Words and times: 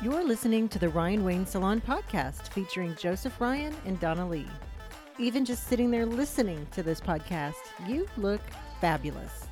You're 0.00 0.22
listening 0.22 0.68
to 0.68 0.78
the 0.78 0.90
Ryan 0.90 1.24
Wayne 1.24 1.44
Salon 1.44 1.80
podcast 1.80 2.52
featuring 2.52 2.94
Joseph 2.94 3.40
Ryan 3.40 3.74
and 3.84 3.98
Donna 3.98 4.28
Lee. 4.28 4.46
Even 5.18 5.44
just 5.44 5.66
sitting 5.66 5.90
there 5.90 6.06
listening 6.06 6.64
to 6.70 6.84
this 6.84 7.00
podcast, 7.00 7.54
you 7.84 8.06
look 8.16 8.40
fabulous. 8.80 9.47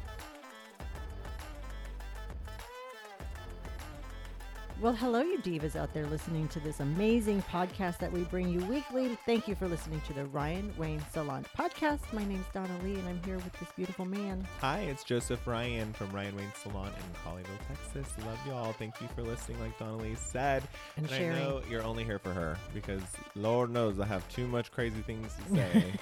Well, 4.86 4.94
hello, 4.94 5.18
you 5.20 5.38
divas 5.38 5.74
out 5.74 5.92
there 5.92 6.06
listening 6.06 6.46
to 6.46 6.60
this 6.60 6.78
amazing 6.78 7.42
podcast 7.50 7.98
that 7.98 8.12
we 8.12 8.20
bring 8.22 8.48
you 8.48 8.64
weekly. 8.66 9.18
Thank 9.26 9.48
you 9.48 9.56
for 9.56 9.66
listening 9.66 10.00
to 10.02 10.12
the 10.12 10.26
Ryan 10.26 10.72
Wayne 10.78 11.02
Salon 11.12 11.44
podcast. 11.58 12.02
My 12.12 12.24
name's 12.24 12.46
Donna 12.54 12.78
Lee, 12.84 12.94
and 12.94 13.08
I'm 13.08 13.20
here 13.24 13.34
with 13.34 13.52
this 13.54 13.68
beautiful 13.74 14.04
man. 14.04 14.46
Hi, 14.60 14.82
it's 14.82 15.02
Joseph 15.02 15.44
Ryan 15.44 15.92
from 15.92 16.12
Ryan 16.12 16.36
Wayne 16.36 16.52
Salon 16.62 16.86
in 16.86 17.28
Colleyville, 17.28 17.66
Texas. 17.66 18.14
Love 18.24 18.38
y'all. 18.46 18.72
Thank 18.74 19.00
you 19.00 19.08
for 19.16 19.22
listening, 19.22 19.58
like 19.58 19.76
Donna 19.76 19.96
Lee 19.96 20.14
said. 20.14 20.62
And 20.96 21.06
I 21.06 21.18
sharing. 21.18 21.38
know 21.40 21.62
you're 21.68 21.82
only 21.82 22.04
here 22.04 22.20
for 22.20 22.32
her 22.32 22.56
because 22.72 23.02
Lord 23.34 23.70
knows 23.70 23.98
I 23.98 24.06
have 24.06 24.28
too 24.28 24.46
much 24.46 24.70
crazy 24.70 25.00
things 25.00 25.32
to 25.48 25.54
say. 25.56 25.94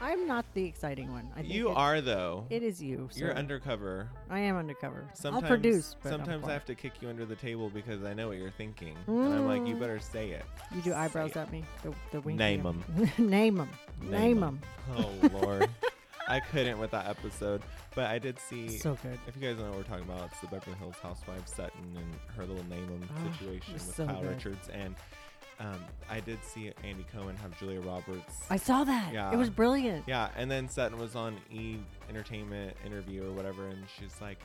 I'm 0.00 0.26
not 0.26 0.44
the 0.54 0.64
exciting 0.64 1.12
one. 1.12 1.28
I 1.36 1.42
think 1.42 1.52
you 1.54 1.70
it- 1.70 1.76
are 1.76 2.00
though. 2.00 2.46
It 2.50 2.62
is 2.62 2.82
you. 2.82 3.08
You're 3.14 3.34
undercover. 3.34 4.08
I 4.30 4.40
am 4.40 4.56
undercover. 4.56 5.06
Sometimes, 5.14 5.42
I'll 5.44 5.48
produce. 5.48 5.96
But 6.02 6.12
I'm 6.12 6.18
sometimes 6.20 6.48
I 6.48 6.52
have 6.52 6.64
to 6.66 6.74
kick 6.74 6.94
you 7.00 7.08
under 7.08 7.24
the 7.24 7.36
table 7.36 7.70
because 7.70 8.02
I 8.04 8.14
know 8.14 8.28
what 8.28 8.38
you're 8.38 8.50
thinking, 8.50 8.96
and 9.06 9.34
I'm 9.34 9.46
like, 9.46 9.66
you 9.66 9.74
better 9.76 9.98
say 10.00 10.30
it. 10.30 10.44
You 10.74 10.82
do 10.82 10.94
eyebrows 10.94 11.36
at 11.36 11.50
me. 11.52 11.64
The, 11.82 11.92
the. 12.20 12.28
Name 12.32 12.66
'em. 12.66 12.84
Name 13.18 13.56
them. 13.56 13.70
Name 14.02 14.40
them. 14.40 14.60
Oh 14.96 15.10
Lord, 15.40 15.68
I 16.28 16.40
couldn't 16.40 16.78
with 16.78 16.90
that 16.92 17.06
episode, 17.06 17.62
but 17.94 18.06
I 18.06 18.18
did 18.18 18.38
see. 18.38 18.68
So 18.78 18.96
good. 19.02 19.18
If 19.26 19.36
you 19.36 19.42
guys 19.42 19.56
don't 19.56 19.66
know 19.66 19.76
what 19.76 19.88
we're 19.88 19.96
talking 19.96 20.08
about, 20.10 20.30
it's 20.32 20.40
the 20.40 20.46
Beverly 20.48 20.76
Hills 20.78 20.96
Housewives 21.02 21.52
Sutton 21.54 21.96
and 21.96 22.14
her 22.36 22.44
little 22.46 22.64
name 22.68 22.84
'em 22.84 23.08
Oh, 23.16 23.32
situation 23.32 23.74
with 23.74 23.82
so 23.82 24.06
Kyle 24.06 24.20
good. 24.22 24.30
Richards. 24.30 24.68
And 24.68 24.94
um, 25.60 25.80
I 26.10 26.20
did 26.20 26.44
see 26.44 26.72
Andy 26.82 27.06
Cohen 27.12 27.36
have 27.36 27.58
Julia 27.58 27.80
Roberts. 27.80 28.44
I 28.50 28.56
saw 28.56 28.84
that. 28.84 29.12
Yeah. 29.12 29.32
It 29.32 29.36
was 29.36 29.50
brilliant. 29.50 30.04
yeah, 30.06 30.28
and 30.36 30.50
then 30.50 30.68
Sutton 30.68 30.98
was 30.98 31.14
on 31.14 31.36
E 31.50 31.76
Entertainment 32.08 32.76
interview 32.84 33.28
or 33.28 33.32
whatever, 33.32 33.66
and 33.68 33.84
she's 33.98 34.20
like, 34.20 34.38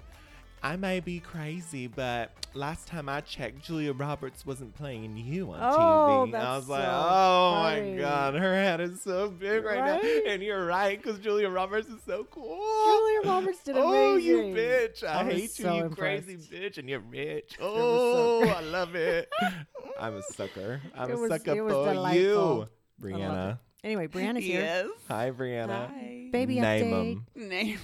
I 0.61 0.75
may 0.75 0.99
be 0.99 1.21
crazy, 1.21 1.87
but 1.87 2.31
last 2.53 2.85
time 2.87 3.07
I 3.07 3.21
checked, 3.21 3.63
Julia 3.63 3.93
Roberts 3.93 4.45
wasn't 4.45 4.75
playing 4.75 5.15
you 5.15 5.51
on 5.51 5.59
Oh, 5.61 5.77
TV. 5.77 6.23
And 6.25 6.35
I 6.35 6.39
that's 6.41 6.59
was 6.61 6.69
like, 6.69 6.85
oh 6.85 7.51
funny. 7.63 7.91
my 7.93 7.97
God, 8.01 8.33
her 8.35 8.53
head 8.53 8.81
is 8.81 9.01
so 9.01 9.29
big 9.29 9.63
right, 9.63 9.79
Right? 9.79 10.03
now. 10.03 10.31
And 10.33 10.43
you're 10.43 10.65
right, 10.65 11.01
because 11.01 11.19
Julia 11.19 11.47
Roberts 11.49 11.87
is 11.87 12.01
so 12.05 12.25
cool. 12.29 12.59
Julia 12.85 13.31
Roberts 13.31 13.63
did 13.63 13.77
amazing. 13.77 13.93
Oh, 13.95 14.15
you 14.17 14.37
bitch. 14.53 15.03
I, 15.03 15.21
I 15.21 15.23
hate 15.23 15.41
you, 15.43 15.47
so 15.47 15.75
you 15.77 15.89
crazy 15.91 16.33
impressed. 16.33 16.51
bitch, 16.51 16.77
and 16.77 16.89
you're 16.89 16.99
rich. 16.99 17.55
Oh, 17.61 18.43
so 18.43 18.49
I 18.49 18.59
love 18.61 18.95
it. 18.95 19.29
I'm 19.97 20.17
a 20.17 20.23
sucker. 20.23 20.81
I'm 20.93 21.09
It 21.09 21.13
a 21.13 21.17
was- 21.17 21.29
sucker 21.31 21.55
it 21.57 21.61
was 21.61 21.73
for 21.73 21.93
delightful. 21.93 22.21
you. 22.21 22.37
I 22.39 22.43
loved 22.43 22.69
Breeana. 23.01 23.59
Anyway, 23.81 24.07
Breeana's 24.07 24.43
here. 24.43 24.89
Hi, 25.07 25.31
Breeana. 25.31 25.87
Hi. 25.87 26.27
Baby 26.33 26.59
Name 26.59 27.23
update. 27.37 27.47
'em. 27.47 27.49
Name. 27.49 27.79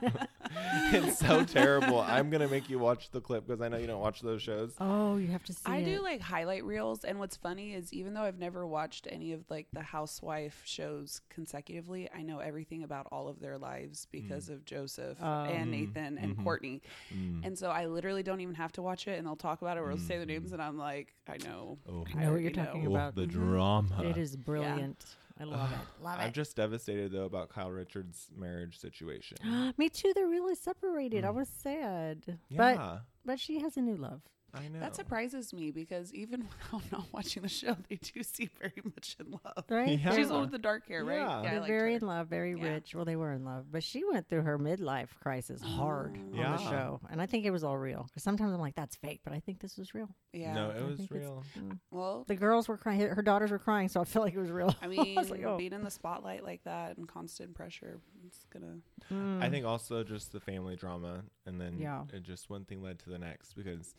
it's 0.92 1.18
so 1.18 1.44
terrible. 1.44 2.00
I'm 2.00 2.30
going 2.30 2.40
to 2.40 2.48
make 2.48 2.68
you 2.68 2.78
watch 2.78 3.10
the 3.10 3.20
clip 3.20 3.46
because 3.46 3.60
I 3.60 3.68
know 3.68 3.76
you 3.76 3.86
don't 3.86 4.00
watch 4.00 4.20
those 4.20 4.42
shows. 4.42 4.72
Oh, 4.80 5.16
you 5.16 5.28
have 5.28 5.44
to 5.44 5.52
see 5.52 5.60
I 5.66 5.78
it. 5.78 5.84
do 5.84 6.02
like 6.02 6.20
highlight 6.20 6.64
reels, 6.64 7.04
and 7.04 7.18
what's 7.18 7.36
funny 7.36 7.74
is 7.74 7.92
even 7.92 8.14
though 8.14 8.22
I've 8.22 8.38
never 8.38 8.66
watched 8.66 9.06
any 9.10 9.32
of 9.32 9.44
like 9.48 9.68
the 9.72 9.82
housewife 9.82 10.62
shows 10.64 11.20
consecutively, 11.28 12.08
I 12.14 12.22
know 12.22 12.38
everything 12.40 12.82
about 12.82 13.06
all 13.12 13.28
of 13.28 13.40
their 13.40 13.58
lives 13.58 14.06
because 14.10 14.48
of 14.48 14.64
Joseph 14.64 15.18
Oh. 15.22 15.44
and 15.44 15.68
Mm. 15.68 15.70
Nathan 15.70 16.18
and 16.18 16.36
Mhm. 16.36 16.42
Courtney, 16.44 16.82
Mm. 17.14 17.44
and 17.46 17.58
so 17.58 17.70
I 17.70 17.86
literally 17.86 18.22
don't 18.22 18.40
even 18.40 18.54
have 18.56 18.72
to 18.72 18.82
watch 18.82 19.06
it, 19.08 19.18
and 19.18 19.26
they'll 19.26 19.36
talk 19.36 19.62
about 19.62 19.76
it 19.76 19.80
or 19.80 19.88
they'll 19.88 19.98
say 19.98 20.16
their 20.16 20.24
Mhm. 20.26 20.28
names, 20.28 20.52
and 20.52 20.60
I'm 20.62 20.76
like, 20.78 21.14
I 21.28 21.36
know. 21.46 21.78
Oh, 21.88 21.92
I 21.92 21.92
know 21.92 22.02
what 22.02 22.14
you're 22.14 22.24
already 22.30 22.50
talking 22.50 22.84
know. 22.84 22.90
about. 22.90 23.14
the 23.14 23.26
Mhm. 23.26 23.30
drama. 23.30 24.02
It 24.04 24.16
is 24.16 24.36
brilliant. 24.36 25.04
I 25.40 25.44
love 25.44 25.72
it. 25.72 25.78
Love 26.04 26.18
it. 26.18 26.22
I'm 26.22 26.32
just 26.32 26.56
devastated, 26.56 27.12
though, 27.12 27.24
about 27.24 27.48
Kyle 27.48 27.70
Richards' 27.70 28.28
marriage 28.36 28.78
situation. 28.78 29.38
Me 29.78 29.88
too. 29.88 30.12
They're 30.14 30.26
really 30.28 30.54
separated. 30.54 31.24
I 31.24 31.28
Mm. 31.28 31.34
was 31.34 31.48
sad, 31.48 32.38
yeah, 32.48 32.56
but 32.76 33.02
but 33.24 33.40
she 33.40 33.60
has 33.60 33.76
a 33.76 33.80
new 33.80 33.96
love. 33.96 34.22
I 34.54 34.68
know. 34.68 34.80
That 34.80 34.96
surprises 34.96 35.52
me 35.52 35.70
because 35.70 36.12
even 36.14 36.40
when 36.70 36.82
I'm 36.82 36.88
not 36.90 37.06
watching 37.12 37.42
the 37.42 37.48
show, 37.48 37.76
they 37.88 37.96
do 37.96 38.22
seem 38.22 38.50
very 38.60 38.72
much 38.84 39.16
in 39.20 39.30
love. 39.30 39.64
Right? 39.68 39.98
Yeah. 39.98 40.14
She's 40.16 40.28
the 40.28 40.34
one 40.34 40.42
with 40.42 40.50
the 40.50 40.58
dark 40.58 40.86
hair, 40.88 41.04
right? 41.04 41.18
Yeah. 41.18 41.38
I 41.40 41.42
They're 41.42 41.60
very 41.62 41.92
her. 41.92 41.98
in 41.98 42.06
love, 42.06 42.28
very 42.28 42.54
Yeah. 42.58 42.64
rich. 42.74 42.94
Well, 42.94 43.04
they 43.04 43.16
were 43.16 43.32
in 43.32 43.44
love, 43.44 43.66
but 43.70 43.82
she 43.84 44.02
went 44.04 44.28
through 44.28 44.42
her 44.42 44.58
midlife 44.58 45.08
crisis 45.22 45.62
hard 45.62 46.16
on 46.16 46.34
Yeah. 46.34 46.56
the 46.56 46.62
show, 46.70 47.00
and 47.10 47.20
I 47.22 47.26
think 47.26 47.44
it 47.44 47.50
was 47.50 47.62
all 47.64 47.78
real. 47.78 48.04
Because 48.04 48.22
sometimes 48.22 48.52
I'm 48.52 48.60
like, 48.60 48.74
"That's 48.74 48.96
fake," 48.96 49.20
but 49.24 49.32
I 49.32 49.40
think 49.40 49.60
this 49.60 49.76
was 49.76 49.94
real. 49.94 50.08
Yeah. 50.32 50.54
No, 50.54 50.70
it 50.70 50.76
I 50.78 50.82
was 50.84 50.96
think 50.98 51.10
it's- 51.12 51.20
real. 51.22 51.44
Mm. 51.58 51.78
well, 51.90 52.24
The 52.26 52.36
girls 52.36 52.68
were 52.68 52.76
crying; 52.76 53.00
her 53.00 53.22
daughters 53.22 53.50
were 53.50 53.58
crying, 53.58 53.88
so 53.88 54.00
I 54.00 54.04
feel 54.04 54.22
like 54.22 54.34
it 54.34 54.38
was 54.40 54.50
real. 54.50 54.74
I 54.82 54.86
mean, 54.88 55.14
was 55.16 55.30
like, 55.30 55.42
oh. 55.44 55.56
being 55.56 55.72
in 55.72 55.82
the 55.84 55.90
spotlight 55.90 56.44
like 56.44 56.64
that 56.64 56.96
and 56.96 57.06
constant 57.08 57.54
pressure, 57.54 58.00
it's 58.26 58.44
gonna. 58.52 58.78
Mm. 59.12 59.42
I 59.42 59.48
think 59.48 59.64
also 59.66 60.02
just 60.04 60.32
the 60.32 60.40
family 60.40 60.76
drama, 60.76 61.22
and 61.46 61.60
then 61.60 61.78
Yeah. 61.78 62.04
it 62.12 62.22
just 62.22 62.50
one 62.50 62.64
thing 62.64 62.82
led 62.82 62.98
to 63.00 63.10
the 63.10 63.18
next 63.18 63.54
because 63.54 63.94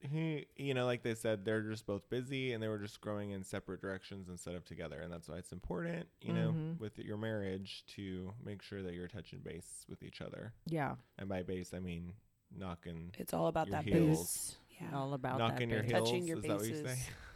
he, 0.00 0.46
you 0.56 0.74
know, 0.74 0.86
like 0.86 1.02
they 1.02 1.14
said, 1.14 1.44
they're 1.44 1.62
just 1.62 1.86
both 1.86 2.08
busy 2.08 2.52
and 2.52 2.62
they 2.62 2.68
were 2.68 2.78
just 2.78 3.00
growing 3.00 3.30
in 3.32 3.42
separate 3.42 3.80
directions 3.80 4.28
instead 4.28 4.54
of 4.54 4.64
together, 4.64 5.00
and 5.00 5.12
that's 5.12 5.28
why 5.28 5.36
it's 5.36 5.52
important, 5.52 6.06
you 6.20 6.32
know, 6.32 6.52
Mhm. 6.52 6.78
with 6.78 6.98
your 6.98 7.16
marriage 7.16 7.84
to 7.96 8.32
make 8.44 8.62
sure 8.62 8.82
that 8.82 8.94
you're 8.94 9.08
touching 9.08 9.40
base 9.40 9.84
with 9.88 10.02
each 10.02 10.20
other, 10.20 10.52
yeah, 10.66 10.94
and 11.18 11.28
by 11.28 11.42
base 11.42 11.74
I 11.74 11.80
mean 11.80 12.12
knocking 12.56 13.12
It's 13.18 13.34
all 13.34 13.48
about 13.48 13.66
Your 13.68 13.76
that 13.82 13.84
heels. 13.84 14.18
base. 14.18 14.56
Yeah. 14.80 14.96
all 14.96 15.12
about 15.14 15.38
knocking 15.38 15.70
that. 15.70 15.74
your 15.74 15.82
babe. 15.82 15.90
heels. 15.92 16.08
Touching 16.08 16.26
your 16.28 16.36
is 16.38 16.44
that 16.44 16.56
what 16.58 16.66
you 16.68 16.74
say? 16.76 16.82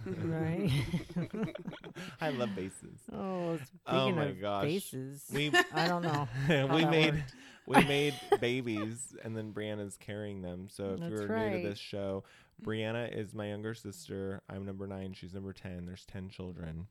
bases. 0.05 0.25
right? 0.25 1.57
I 2.21 2.31
love 2.31 2.55
bases. 2.55 3.01
oh, 3.13 3.57
speaking 3.57 3.73
Oh 3.87 4.11
my 4.13 4.27
of 4.27 4.41
gosh. 4.41 4.65
bases 4.65 5.25
We 5.33 5.53
I 5.75 5.89
don't 5.89 6.03
know. 6.03 6.29
we 6.73 6.85
made 6.87 7.15
worked. 7.15 7.35
we 7.67 7.85
made 7.85 8.15
babies 8.41 9.15
and 9.25 9.37
then 9.37 9.53
Breeana's 9.53 9.97
carrying 9.97 10.43
them. 10.43 10.69
So 10.71 10.95
if 10.95 11.01
That's 11.01 11.11
you're 11.11 11.29
new 11.51 11.63
to 11.63 11.69
this 11.69 11.79
show, 11.79 12.25
Breeana 12.61 13.17
is 13.17 13.35
my 13.35 13.49
younger 13.49 13.75
sister. 13.75 14.43
I'm 14.49 14.65
number 14.65 14.87
nine. 14.87 15.13
She's 15.15 15.35
number 15.35 15.53
ten. 15.53 15.87
There's 15.87 16.05
ten 16.05 16.29
children. 16.29 16.89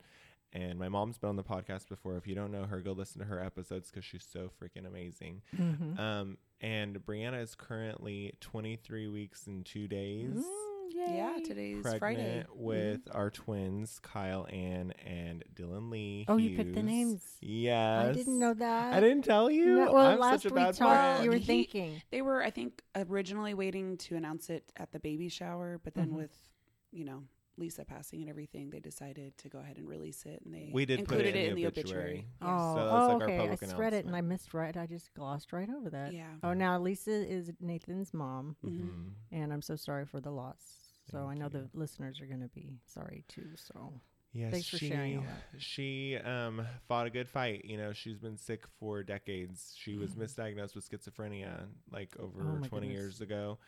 And 0.54 0.78
my 0.78 0.90
mom's 0.90 1.18
been 1.18 1.30
on 1.30 1.38
the 1.38 1.44
podcast 1.44 1.88
before. 1.88 2.18
If 2.18 2.28
you 2.28 2.36
don't 2.36 2.52
know 2.52 2.66
her, 2.66 2.82
go 2.82 2.92
listen 2.92 3.20
to 3.22 3.26
her 3.28 3.40
episodes 3.42 3.90
because 3.90 4.04
she's 4.04 4.28
so 4.30 4.50
freaking 4.62 4.86
amazing. 4.86 5.42
Mhm. 5.56 5.98
Um, 5.98 6.38
and 6.60 6.98
Breeana 7.06 7.42
is 7.42 7.56
currently 7.56 8.34
23 8.42 9.08
weeks 9.08 9.48
and 9.48 9.66
two 9.66 9.88
days 9.88 10.44
Mm, 10.96 11.16
Yeah, 11.18 11.38
yay. 11.38 11.44
today's 11.44 11.82
pregnant 11.82 12.00
Friday. 12.00 12.44
Mm-hmm. 12.50 12.64
with 12.64 13.02
our 13.12 13.30
twins, 13.30 14.00
Kyle 14.02 14.48
Ann 14.50 14.94
and 15.06 15.44
Dylan 15.56 15.90
Lee. 15.92 16.26
Oh, 16.28 16.38
you 16.38 16.56
picked 16.58 16.74
the 16.74 16.82
Hughes. 16.82 16.86
names. 16.92 17.24
Yes. 17.42 18.08
I 18.10 18.12
didn't 18.14 18.40
know 18.40 18.54
that. 18.54 18.94
I 18.94 19.00
didn't 19.00 19.24
tell 19.24 19.50
you. 19.50 19.76
No, 19.86 19.94
well, 19.94 20.06
I'm 20.08 20.20
last 20.20 20.44
such 20.44 20.52
a 20.52 20.54
we 20.56 20.62
bad 20.62 20.76
talked, 20.76 20.92
friend. 21.18 21.24
you 21.24 21.30
were 21.32 21.38
He- 21.38 21.46
thinking. 21.46 22.02
They 22.12 22.22
were, 22.22 22.44
I 22.44 22.50
think, 22.50 22.84
originally 22.96 23.54
waiting 23.54 23.98
to 23.98 24.16
announce 24.16 24.50
it 24.50 24.72
at 24.78 24.92
the 24.92 25.00
baby 25.00 25.30
shower, 25.30 25.80
but 25.84 25.94
then 25.94 26.10
Mhm. 26.12 26.16
with, 26.18 26.36
you 26.92 27.06
know, 27.06 27.24
Lisa 27.58 27.84
passing 27.86 28.22
and 28.22 28.30
everything, 28.30 28.70
they 28.70 28.80
decided 28.80 29.38
to 29.40 29.50
go 29.50 29.60
ahead 29.60 29.78
and 29.78 29.88
release 29.88 30.26
it, 30.26 30.42
and 30.46 30.54
they 30.54 30.70
We 30.74 30.86
did 30.86 31.00
put 31.00 31.20
included 31.20 31.36
it 31.36 31.50
in 31.50 31.56
the 31.56 31.68
obituary. 31.68 32.28
Oh, 32.42 32.76
So 32.76 32.80
oh 32.82 32.94
like 32.94 33.10
our 33.10 33.24
okay. 33.24 33.36
I 33.36 33.40
public 33.40 33.60
just 33.60 33.76
read 33.78 33.94
it 33.94 34.06
and 34.06 34.16
I 34.16 34.22
missed 34.22 34.54
right. 34.54 34.76
I 34.76 34.86
just 34.88 35.14
glossed 35.14 35.52
right 35.54 35.70
over 35.70 35.90
that. 35.90 36.14
Yeah. 36.14 36.32
Oh, 36.44 36.54
now 36.54 36.80
Lisa 36.80 37.12
is 37.12 37.52
Nathan's 37.60 38.14
mom, 38.14 38.56
Mhm. 38.64 38.80
Mhm. 38.80 39.12
and 39.32 39.54
I'm 39.54 39.62
so 39.62 39.76
sorry 39.76 40.06
for 40.06 40.20
the 40.20 40.32
loss. 40.32 40.94
So 41.12 41.18
Thank 41.18 41.30
I 41.32 41.34
know 41.36 41.46
you. 41.46 41.50
the 41.50 41.70
listeners 41.78 42.22
are 42.22 42.26
going 42.28 42.42
to 42.42 42.48
be 42.50 42.80
sorry 42.86 43.26
too. 43.28 43.56
So 43.56 44.02
Yes, 44.34 44.52
Thanks 44.54 44.70
for 44.70 44.78
she, 44.78 44.88
sharing 44.88 45.18
all 45.18 45.26
She 45.58 46.16
um, 46.16 46.66
fought 46.88 47.06
a 47.06 47.10
good 47.10 47.28
fight. 47.28 47.66
You 47.66 47.76
know, 47.76 47.92
she's 47.92 48.18
been 48.18 48.38
sick 48.38 48.66
for 48.80 49.04
decades. 49.04 49.76
She 49.78 49.98
was 49.98 50.16
misdiagnosed 50.16 50.74
with 50.74 50.90
schizophrenia 50.90 51.68
like 51.92 52.16
over 52.18 52.40
Mm-hmm. 52.40 52.64
Oh, 52.64 52.68
20 52.68 52.88
goodness. 52.88 53.02
years 53.02 53.20
ago, 53.20 53.60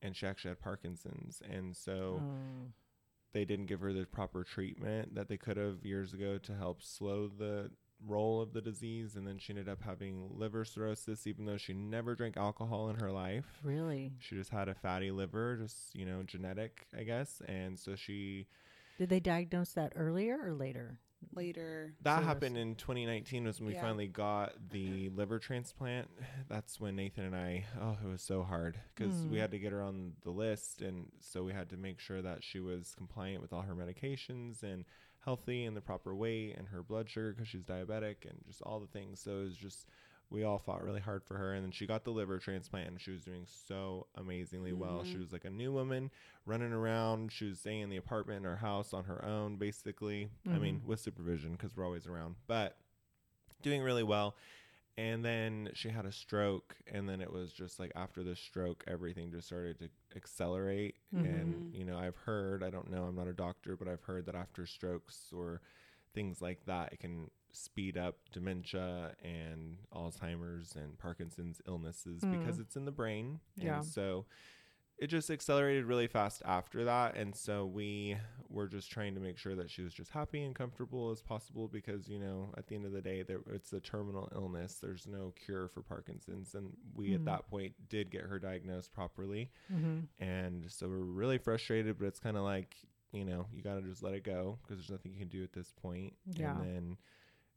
and 0.00 0.14
she 0.14 0.24
actually 0.28 0.50
had 0.50 0.60
Parkinson's. 0.60 1.42
And 1.50 1.76
so 1.76 2.20
oh, 2.22 2.72
they 3.32 3.44
didn't 3.44 3.66
give 3.66 3.80
her 3.80 3.92
the 3.92 4.04
proper 4.06 4.44
treatment 4.44 5.14
that 5.14 5.28
they 5.28 5.36
could 5.36 5.56
have 5.56 5.84
years 5.84 6.12
ago 6.12 6.38
to 6.38 6.54
help 6.54 6.82
slow 6.82 7.28
the 7.28 7.70
roll 8.06 8.40
of 8.40 8.52
the 8.52 8.60
disease. 8.60 9.16
And 9.16 9.26
then 9.26 9.38
she 9.38 9.52
ended 9.52 9.68
up 9.68 9.82
having 9.82 10.30
liver 10.36 10.64
cirrhosis, 10.64 11.26
even 11.26 11.44
though 11.44 11.56
she 11.56 11.72
never 11.72 12.14
drank 12.14 12.36
alcohol 12.36 12.90
in 12.90 12.96
her 12.96 13.10
life. 13.10 13.44
really? 13.62 14.12
She 14.18 14.34
just 14.34 14.50
had 14.50 14.68
a 14.68 14.74
fatty 14.74 15.10
liver, 15.10 15.56
just, 15.56 15.94
you 15.94 16.04
know, 16.04 16.22
genetic, 16.22 16.86
I 16.98 17.04
guess. 17.04 17.40
And 17.46 17.78
so 17.78 17.94
she 17.96 18.46
Did 18.98 19.08
they 19.08 19.20
diagnose 19.20 19.72
that 19.72 19.92
earlier 19.96 20.38
or 20.44 20.54
later? 20.54 20.98
Later. 21.34 21.94
That 22.02 22.18
So 22.20 22.24
happened 22.24 22.56
in 22.56 22.74
2019 22.74 23.44
was 23.44 23.60
when 23.60 23.68
we 23.68 23.74
Yeah. 23.74 23.80
finally 23.82 24.08
got 24.08 24.70
the 24.70 25.08
liver 25.10 25.38
transplant. 25.38 26.08
That's 26.48 26.80
when 26.80 26.96
Nathan 26.96 27.24
and 27.24 27.36
I, 27.36 27.64
oh, 27.80 27.96
it 28.04 28.08
was 28.08 28.22
so 28.22 28.42
hard 28.42 28.80
because 28.94 29.24
we 29.26 29.36
Mm. 29.36 29.40
had 29.40 29.50
to 29.52 29.58
get 29.58 29.72
her 29.72 29.82
on 29.82 30.14
the 30.22 30.30
list. 30.30 30.82
And 30.82 31.12
so 31.20 31.44
we 31.44 31.52
had 31.52 31.68
to 31.70 31.76
make 31.76 32.00
sure 32.00 32.20
that 32.22 32.42
she 32.42 32.60
was 32.60 32.94
compliant 32.96 33.40
with 33.40 33.52
all 33.52 33.62
her 33.62 33.74
medications 33.74 34.62
and 34.62 34.84
healthy 35.24 35.64
and 35.64 35.76
the 35.76 35.80
proper 35.80 36.14
weight 36.14 36.56
and 36.56 36.68
her 36.68 36.82
blood 36.82 37.08
sugar 37.08 37.32
because 37.32 37.46
she's 37.48 37.62
diabetic 37.64 38.28
and 38.28 38.40
just 38.46 38.62
all 38.62 38.80
the 38.80 38.86
things. 38.88 39.20
So 39.20 39.38
it 39.40 39.42
was 39.44 39.56
just 39.56 39.86
we 40.32 40.44
all 40.44 40.58
fought 40.58 40.82
really 40.82 41.00
hard 41.00 41.22
for 41.24 41.36
her 41.36 41.52
and 41.52 41.62
then 41.64 41.70
she 41.70 41.86
got 41.86 42.04
the 42.04 42.10
liver 42.10 42.38
transplant 42.38 42.88
and 42.88 43.00
she 43.00 43.10
was 43.10 43.22
doing 43.22 43.44
so 43.68 44.06
amazingly 44.16 44.72
well 44.72 45.04
she 45.04 45.18
Mhm. 45.18 45.20
was 45.20 45.32
like 45.32 45.44
a 45.44 45.50
new 45.50 45.72
woman 45.72 46.10
running 46.46 46.72
around 46.72 47.30
she 47.30 47.46
was 47.48 47.58
staying 47.60 47.82
in 47.82 47.90
the 47.90 47.96
apartment 47.98 48.38
in 48.38 48.44
her 48.44 48.56
house 48.56 48.92
on 48.94 49.04
her 49.04 49.24
own 49.24 49.56
basically 49.56 50.28
i 50.52 50.58
mean 50.58 50.80
Mhm. 50.80 50.84
with 50.86 51.00
supervision 51.00 51.52
because 51.52 51.76
we're 51.76 51.84
always 51.84 52.06
around 52.06 52.34
but 52.46 52.78
doing 53.62 53.82
really 53.82 54.02
well 54.02 54.34
and 54.98 55.24
then 55.24 55.70
she 55.74 55.88
had 55.88 56.04
a 56.04 56.12
stroke 56.12 56.76
and 56.86 57.08
then 57.08 57.20
it 57.20 57.32
was 57.32 57.52
just 57.52 57.78
like 57.80 57.92
after 57.94 58.22
the 58.22 58.36
stroke 58.36 58.84
everything 58.86 59.30
just 59.30 59.46
started 59.46 59.78
to 59.78 59.88
accelerate 60.16 60.96
and 61.12 61.64
Mhm. 61.64 61.74
you 61.78 61.84
know 61.84 61.98
i've 61.98 62.16
heard 62.16 62.62
i 62.62 62.70
don't 62.70 62.90
know 62.90 63.04
i'm 63.04 63.14
not 63.14 63.28
a 63.28 63.32
doctor 63.32 63.76
but 63.76 63.88
i've 63.88 64.02
heard 64.02 64.26
that 64.26 64.34
after 64.34 64.66
strokes 64.66 65.32
or 65.32 65.60
things 66.14 66.40
like 66.42 66.64
that 66.66 66.92
it 66.92 67.00
can 67.00 67.30
speed 67.52 67.96
up 67.98 68.16
dementia 68.32 69.14
and 69.22 69.76
alzheimer's 69.94 70.74
and 70.74 70.98
parkinson's 70.98 71.60
illnesses 71.66 72.22
because 72.22 72.56
Mm. 72.56 72.60
it's 72.60 72.76
in 72.76 72.84
the 72.84 72.90
brain 72.92 73.40
Yeah. 73.56 73.76
and 73.76 73.84
so 73.84 74.24
it 74.98 75.08
just 75.08 75.30
accelerated 75.30 75.84
really 75.86 76.06
fast 76.06 76.42
after 76.44 76.84
that 76.84 77.16
and 77.16 77.34
so 77.34 77.66
we 77.66 78.16
were 78.48 78.68
just 78.68 78.90
trying 78.90 79.14
to 79.14 79.20
make 79.20 79.36
sure 79.36 79.54
that 79.56 79.68
she 79.70 79.82
was 79.82 79.92
just 79.92 80.10
happy 80.12 80.42
and 80.44 80.54
comfortable 80.54 81.10
as 81.10 81.22
possible 81.22 81.66
because 81.66 82.08
you 82.08 82.18
know 82.18 82.54
at 82.56 82.68
the 82.68 82.74
end 82.76 82.84
of 82.86 82.92
the 82.92 83.00
day 83.00 83.22
there 83.22 83.40
it's 83.52 83.72
a 83.72 83.80
terminal 83.80 84.30
illness 84.34 84.74
there's 84.80 85.06
no 85.06 85.32
cure 85.44 85.68
for 85.68 85.82
parkinson's 85.82 86.54
and 86.54 86.70
we 86.94 87.10
Mm. 87.10 87.14
at 87.16 87.24
that 87.24 87.48
point 87.48 87.74
did 87.88 88.10
get 88.10 88.22
her 88.22 88.38
diagnosed 88.38 88.92
properly 88.92 89.50
Mm-hmm. 89.72 90.00
and 90.22 90.70
so 90.70 90.88
we're 90.88 90.98
really 90.98 91.38
frustrated 91.38 91.98
but 91.98 92.06
it's 92.06 92.20
kind 92.20 92.36
of 92.36 92.44
like 92.44 92.76
you 93.12 93.24
know 93.24 93.46
you 93.52 93.62
got 93.62 93.74
to 93.74 93.82
just 93.82 94.02
let 94.02 94.14
it 94.14 94.24
go 94.24 94.58
because 94.62 94.78
there's 94.78 94.90
nothing 94.90 95.12
you 95.12 95.18
can 95.18 95.28
do 95.28 95.42
at 95.42 95.52
this 95.52 95.72
point. 95.82 96.14
Yeah. 96.34 96.52
and 96.52 96.60
then 96.60 96.96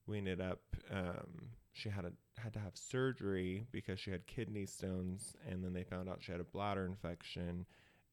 we 0.08 0.18
ended 0.20 0.42
up 0.42 0.62
um, 0.92 1.50
she 1.74 1.90
had 1.90 2.06
a 2.06 2.12
had 2.40 2.54
to 2.54 2.60
have 2.60 2.76
surgery 2.76 3.66
because 3.72 4.00
she 4.00 4.12
had 4.12 4.28
kidney 4.28 4.66
stones 4.66 5.36
and 5.50 5.64
then 5.64 5.74
they 5.74 5.84
found 5.84 6.10
out 6.10 6.20
she 6.22 6.32
had 6.32 6.42
a 6.42 6.46
bladder 6.46 6.86
infection. 6.86 7.66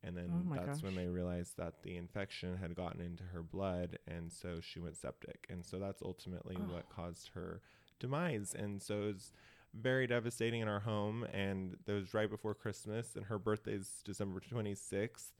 And 0.04 0.16
then 0.16 0.30
Oh 0.34 0.54
that's 0.56 0.82
when 0.82 0.96
they 0.96 1.06
realized 1.06 1.56
that 1.58 1.82
the 1.84 1.96
infection 1.96 2.56
had 2.56 2.74
gotten 2.74 3.00
into 3.00 3.22
her 3.32 3.42
blood 3.42 3.98
and 4.08 4.32
so 4.32 4.58
she 4.60 4.80
went 4.80 4.96
septic. 4.96 5.46
And 5.48 5.64
so 5.64 5.78
that's 5.78 6.02
ultimately 6.02 6.56
Oh. 6.58 6.74
what 6.74 6.88
caused 6.88 7.30
her 7.34 7.60
demise. 8.00 8.52
And 8.58 8.82
so 8.82 9.02
it 9.02 9.06
was 9.14 9.32
very 9.74 10.06
devastating 10.06 10.60
in 10.60 10.68
our 10.68 10.80
home 10.80 11.24
and 11.32 11.76
that 11.86 11.92
was 11.92 12.12
right 12.14 12.28
before 12.30 12.54
christmas 12.54 13.16
and 13.16 13.24
her 13.26 13.38
birthday's 13.38 14.02
december 14.04 14.40
26th 14.40 15.30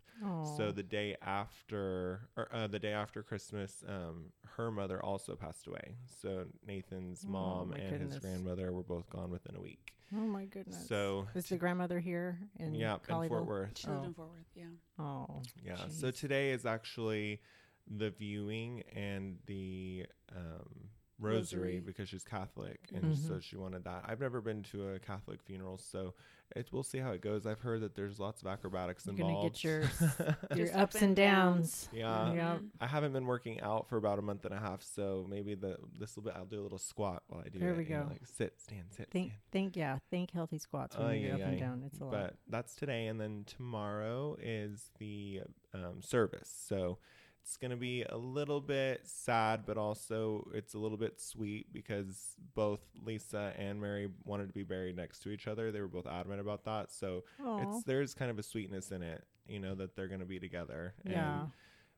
so 0.57 0.71
the 0.71 0.83
day 0.85 1.17
after, 1.23 2.29
or 2.37 2.49
uh, 2.53 2.67
the 2.69 2.79
day 2.79 2.93
after 2.93 3.23
Christmas, 3.25 3.83
um, 3.89 4.27
her 4.57 4.71
mother 4.71 5.03
also 5.05 5.35
passed 5.35 5.67
away. 5.67 5.97
So 6.21 6.45
Nathan's 6.65 7.25
Oh, 7.27 7.33
mom 7.33 7.71
my 7.71 7.77
and 7.79 8.03
his 8.03 8.19
grandmother 8.21 8.71
were 8.73 8.85
both 8.85 9.09
gone 9.11 9.31
within 9.31 9.57
a 9.57 9.61
week. 9.61 9.93
oh 10.15 10.21
my 10.21 10.45
goodness. 10.45 10.87
So 10.87 11.27
is 11.35 11.47
the 11.47 11.57
grandmother 11.57 11.99
here 11.99 12.39
in 12.61 12.75
yeah, 12.75 12.99
in 13.09 13.29
Fort 13.29 13.47
Worth. 13.47 13.79
She 13.79 13.89
lived 13.89 14.03
Oh. 14.03 14.07
in 14.07 14.15
Fort 14.15 14.29
Worth. 14.29 14.47
Yeah. 14.55 14.65
Oh, 14.99 15.43
Yeah. 15.65 15.77
So 15.89 16.11
today 16.13 16.51
is 16.53 16.67
actually 16.67 17.41
the 17.89 18.11
viewing 18.11 18.83
and 18.95 19.39
the 19.47 20.07
um, 20.37 20.89
rosary, 21.23 21.61
Rosary. 21.77 21.81
because 21.81 22.09
she's 22.09 22.25
Catholic, 22.25 22.81
and 22.95 23.05
Mhm. 23.05 23.17
so 23.29 23.41
she 23.41 23.57
wanted 23.57 23.85
that. 23.85 24.05
I've 24.07 24.21
never 24.21 24.41
been 24.41 24.63
to 24.65 24.89
a 24.91 24.99
Catholic 24.99 25.43
funeral, 25.43 25.79
so 25.79 26.15
it, 26.55 26.69
we'll 26.71 26.83
see 26.83 26.99
how 26.99 27.13
it 27.13 27.23
goes. 27.23 27.47
I've 27.47 27.61
heard 27.61 27.81
that 27.81 27.95
there's 27.95 28.21
lots 28.21 28.43
of 28.43 28.49
acrobatics 28.49 29.07
You're 29.07 29.15
gonna 29.15 29.29
involved. 29.31 29.55
get 29.55 29.65
your 29.65 29.81
your 30.55 30.77
ups 30.77 30.97
and 30.97 31.05
and 31.05 31.17
downs. 31.17 31.89
yeah. 31.93 32.33
Yeah. 32.35 32.59
I 32.81 32.87
haven't 32.87 33.13
been 33.15 33.25
working 33.27 33.61
out 33.63 33.89
for 33.89 33.97
about 33.97 34.19
a 34.19 34.23
month 34.23 34.45
and 34.45 34.53
a 34.53 34.59
half, 34.59 34.83
so 34.83 35.27
maybe 35.31 35.55
the 35.55 35.79
this 35.99 36.15
will 36.17 36.25
be. 36.25 36.31
I'll 36.33 36.45
do 36.45 36.61
a 36.61 36.63
little 36.65 36.79
squat 36.79 37.23
while 37.29 37.43
I 37.45 37.49
do 37.49 37.59
There 37.59 37.71
it. 37.71 37.77
we 37.79 37.85
you 37.85 37.91
know, 37.91 38.03
go. 38.05 38.11
like 38.11 38.27
sit, 38.27 38.61
stand, 38.61 38.85
sit, 38.91 39.11
Think, 39.11 39.29
stand. 39.31 39.41
think, 39.51 39.77
yeah, 39.77 39.99
think 40.11 40.31
healthy 40.33 40.59
squats 40.59 40.97
when 40.99 41.07
Ay, 41.07 41.15
you 41.15 41.29
get 41.29 41.39
ay, 41.39 41.43
up 41.43 41.49
and 41.49 41.59
down. 41.61 41.83
It's 41.87 42.01
a 42.01 42.05
lot. 42.05 42.11
But 42.13 42.37
that's 42.49 42.75
today, 42.75 43.07
and 43.07 43.19
then 43.21 43.45
tomorrow 43.47 44.37
is 44.43 44.91
the 44.99 45.43
um, 45.73 46.03
service. 46.03 46.53
So 46.69 46.99
it's 47.43 47.57
gonna 47.57 47.77
be 47.77 48.03
a 48.05 48.17
little 48.17 48.61
bit 48.61 49.01
sad, 49.05 49.65
but 49.67 49.77
also 49.77 50.49
it's 50.55 50.75
a 50.75 50.79
little 50.79 50.97
bit 50.97 51.21
sweet 51.21 51.73
because 51.73 52.37
both 52.55 52.81
Lisa 53.05 53.53
and 53.59 53.81
Mary 53.81 54.09
wanted 54.25 54.47
to 54.47 54.53
be 54.55 54.63
buried 54.63 54.97
next 54.97 55.21
to 55.25 55.31
each 55.31 55.49
other. 55.49 55.73
They 55.73 55.81
were 55.81 55.89
both 55.89 56.07
adamant 56.07 56.41
about 56.41 56.65
that. 56.65 56.93
So 56.93 57.25
Aw. 57.45 57.63
it's 57.77 57.85
there's 57.85 58.15
kind 58.15 58.31
of 58.31 58.39
a 58.39 58.43
sweetness 58.43 58.93
in 58.93 59.03
it, 59.03 59.25
you 59.49 59.59
know, 59.59 59.75
that 59.75 59.97
they're 59.97 60.09
gonna 60.09 60.25
be 60.25 60.39
together. 60.39 60.95
yeah. 61.05 61.41
And 61.43 61.51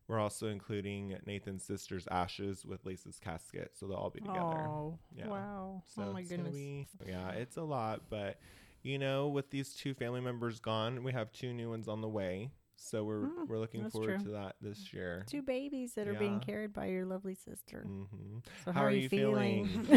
we're 0.08 0.19
also 0.19 0.49
including 0.49 1.17
Nathan's 1.26 1.62
sister's 1.62 2.06
ashes 2.11 2.64
with 2.67 2.85
Lisa's 2.85 3.19
casket, 3.19 3.70
so 3.75 3.87
they'll 3.87 3.97
all 3.97 4.11
be 4.11 4.20
together. 4.20 4.40
Oh, 4.69 4.99
Yeah. 5.17 5.29
wow. 5.29 5.82
So 5.94 6.02
oh 6.02 6.12
my 6.12 6.23
goodness. 6.23 6.55
be 6.55 6.87
yeah, 7.06 7.31
it's 7.31 7.56
a 7.56 7.62
lot, 7.62 8.02
but 8.11 8.38
you 8.82 8.99
know, 8.99 9.29
with 9.29 9.49
these 9.50 9.73
two 9.75 9.94
family 9.94 10.20
members 10.20 10.61
gone, 10.61 11.02
we 11.05 11.12
have 11.12 11.32
two 11.32 11.52
new 11.55 11.70
ones 11.70 11.88
on 11.88 12.02
the 12.02 12.08
way. 12.08 12.50
So 12.76 13.05
we're 13.05 13.21
Mm, 13.23 13.49
we're 13.49 13.59
looking 13.59 13.88
forward 13.91 14.17
true. 14.17 14.25
to 14.25 14.31
that 14.32 14.56
this 14.61 14.93
year. 14.93 15.25
Two 15.29 15.43
babies 15.43 15.94
that 15.94 16.06
are 16.09 16.15
being 16.15 16.41
carried 16.41 16.73
by 16.73 16.87
your 16.87 17.06
lovely 17.06 17.35
sister. 17.35 17.85
Mm-hmm. 17.87 18.38
So 18.65 18.73
How 18.73 18.73
how, 18.73 18.81
are 18.82 18.88
are 18.88 18.91
you 18.91 19.03
you 19.03 19.09
feeling? 19.09 19.65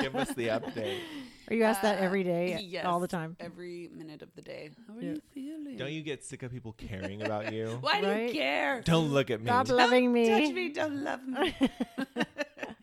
Give 0.00 0.16
us 0.16 0.28
the 0.34 0.48
update. 0.58 1.00
Are 1.48 1.54
you 1.54 1.62
asked 1.64 1.82
that 1.82 1.98
Uh, 2.00 2.04
every 2.04 2.24
day, 2.24 2.58
yes, 2.62 2.84
all 2.86 2.98
the 3.00 3.08
time? 3.08 3.36
Every 3.40 3.88
minute 3.94 4.22
of 4.22 4.34
the 4.34 4.42
day. 4.42 4.70
How 4.88 4.94
are 4.94 5.00
Yeah. 5.02 5.12
you 5.12 5.20
feeling? 5.32 5.76
Don't 5.76 5.92
you 5.92 6.02
get 6.02 6.24
sick 6.24 6.42
of 6.42 6.50
people 6.50 6.72
caring 6.72 7.22
about 7.22 7.52
you? 7.52 7.78
Why 7.80 8.00
do 8.00 8.08
you 8.22 8.32
care? 8.32 8.80
Don't 8.82 9.08
look 9.12 9.30
at 9.30 9.40
me. 9.40 9.46
Stop 9.46 9.66
Don't 9.68 9.76
loving 9.76 10.12
me. 10.12 10.28
Touch 10.28 10.54
me. 10.54 10.68
Don't 10.70 11.04
love 11.04 11.26
me. 11.26 11.54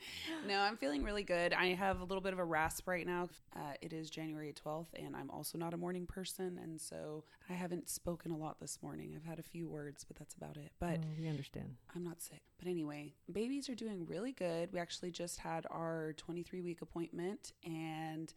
no, 0.48 0.60
I'm 0.60 0.78
feeling 0.78 1.04
really 1.04 1.24
good. 1.24 1.54
I 1.54 1.68
have 1.74 2.02
a 2.02 2.04
little 2.04 2.22
bit 2.22 2.34
of 2.34 2.40
a 2.40 2.44
rasp 2.46 2.88
right 2.88 3.06
now. 3.06 3.30
Uh, 3.56 3.74
it 3.82 3.94
is 3.94 4.10
January 4.10 4.54
12th, 4.66 4.88
and 4.96 5.16
I'm 5.16 5.30
also 5.32 5.58
not 5.58 5.74
a 5.74 5.78
morning 5.78 6.06
person, 6.06 6.60
and 6.62 6.80
so 6.80 7.24
I 7.50 7.54
haven't 7.54 7.90
spoken 7.90 8.32
a 8.32 8.38
lot 8.38 8.60
this 8.60 8.80
morning. 8.82 9.14
I've 9.16 9.26
had 9.30 9.40
a 9.40 9.44
few 9.44 9.68
words, 9.68 10.04
but 10.08 10.18
that's 10.18 10.36
about 10.36 10.58
it. 10.58 10.72
But 10.80 11.00
Oh, 11.04 11.08
we 11.20 11.28
understand. 11.28 11.76
I'm 11.96 12.04
not 12.04 12.22
sick. 12.22 12.42
But 12.58 12.68
anyway, 12.68 13.14
babies 13.32 13.70
are 13.70 13.76
doing 13.76 14.06
really 14.06 14.32
good. 14.34 14.72
We 14.74 14.80
actually 14.80 15.12
just 15.12 15.40
had 15.40 15.66
our 15.70 16.14
23 16.18 16.62
week 16.62 16.82
appointment, 16.82 17.54
and 17.66 18.34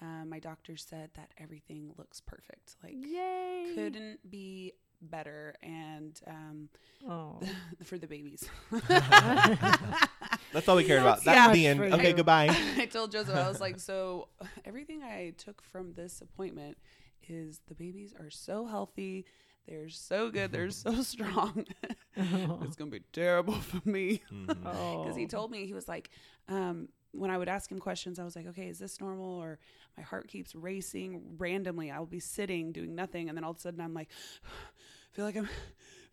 uh, 0.00 0.24
my 0.26 0.38
doctor 0.38 0.76
said 0.76 1.10
that 1.14 1.30
everything 1.38 1.92
looks 1.98 2.20
perfect. 2.20 2.76
Like, 2.82 2.94
Yay! 2.96 3.72
couldn't 3.74 4.30
be 4.30 4.72
better. 5.02 5.54
And 5.62 6.20
um, 6.26 6.68
Oh. 7.08 7.40
for 7.84 7.96
the 7.98 8.06
babies. 8.06 8.48
That's 10.52 10.68
all 10.68 10.76
we 10.76 10.84
cared 10.84 11.02
about. 11.02 11.24
Yeah. 11.24 11.34
That's 11.34 11.52
the 11.52 11.66
end. 11.66 11.80
Okay, 11.80 12.08
you. 12.08 12.14
goodbye. 12.14 12.48
I 12.76 12.86
told 12.86 13.12
Joseph, 13.12 13.36
I 13.36 13.48
was 13.48 13.60
like, 13.60 13.78
so 13.78 14.28
everything 14.64 15.02
I 15.02 15.34
took 15.36 15.62
from 15.62 15.92
this 15.92 16.20
appointment 16.20 16.76
is 17.28 17.60
the 17.68 17.74
babies 17.74 18.14
are 18.18 18.30
so 18.30 18.66
healthy. 18.66 19.26
They're 19.68 19.88
so 19.88 20.30
good. 20.30 20.50
They're 20.50 20.70
so 20.70 21.02
strong. 21.02 21.66
it's 22.16 22.76
going 22.76 22.90
to 22.90 22.98
be 22.98 23.04
terrible 23.12 23.54
for 23.54 23.88
me. 23.88 24.22
Oh. 24.64 25.02
Because 25.02 25.16
he 25.16 25.26
told 25.26 25.50
me, 25.50 25.66
he 25.66 25.74
was 25.74 25.88
like, 25.88 26.10
um, 26.48 26.88
when 27.12 27.30
I 27.30 27.38
would 27.38 27.48
ask 27.48 27.70
him 27.70 27.78
questions, 27.78 28.18
I 28.18 28.24
was 28.24 28.36
like, 28.36 28.46
okay, 28.48 28.68
is 28.68 28.78
this 28.78 29.00
normal? 29.00 29.26
Or 29.26 29.58
my 29.96 30.02
heart 30.02 30.28
keeps 30.28 30.54
racing 30.54 31.20
randomly. 31.38 31.90
I'll 31.90 32.06
be 32.06 32.20
sitting 32.20 32.72
doing 32.72 32.94
nothing. 32.94 33.28
And 33.28 33.36
then 33.36 33.44
all 33.44 33.52
of 33.52 33.58
a 33.58 33.60
sudden 33.60 33.80
I'm 33.80 33.94
like, 33.94 34.08
feel 35.12 35.24
like 35.24 35.36
I'm, 35.36 35.48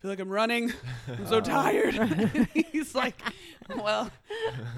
feel 0.00 0.10
like 0.10 0.20
I'm 0.20 0.30
running. 0.30 0.72
I'm 1.08 1.26
so 1.26 1.40
tired. 1.40 1.94
He's 2.72 2.94
like, 2.94 3.20
well, 3.76 4.10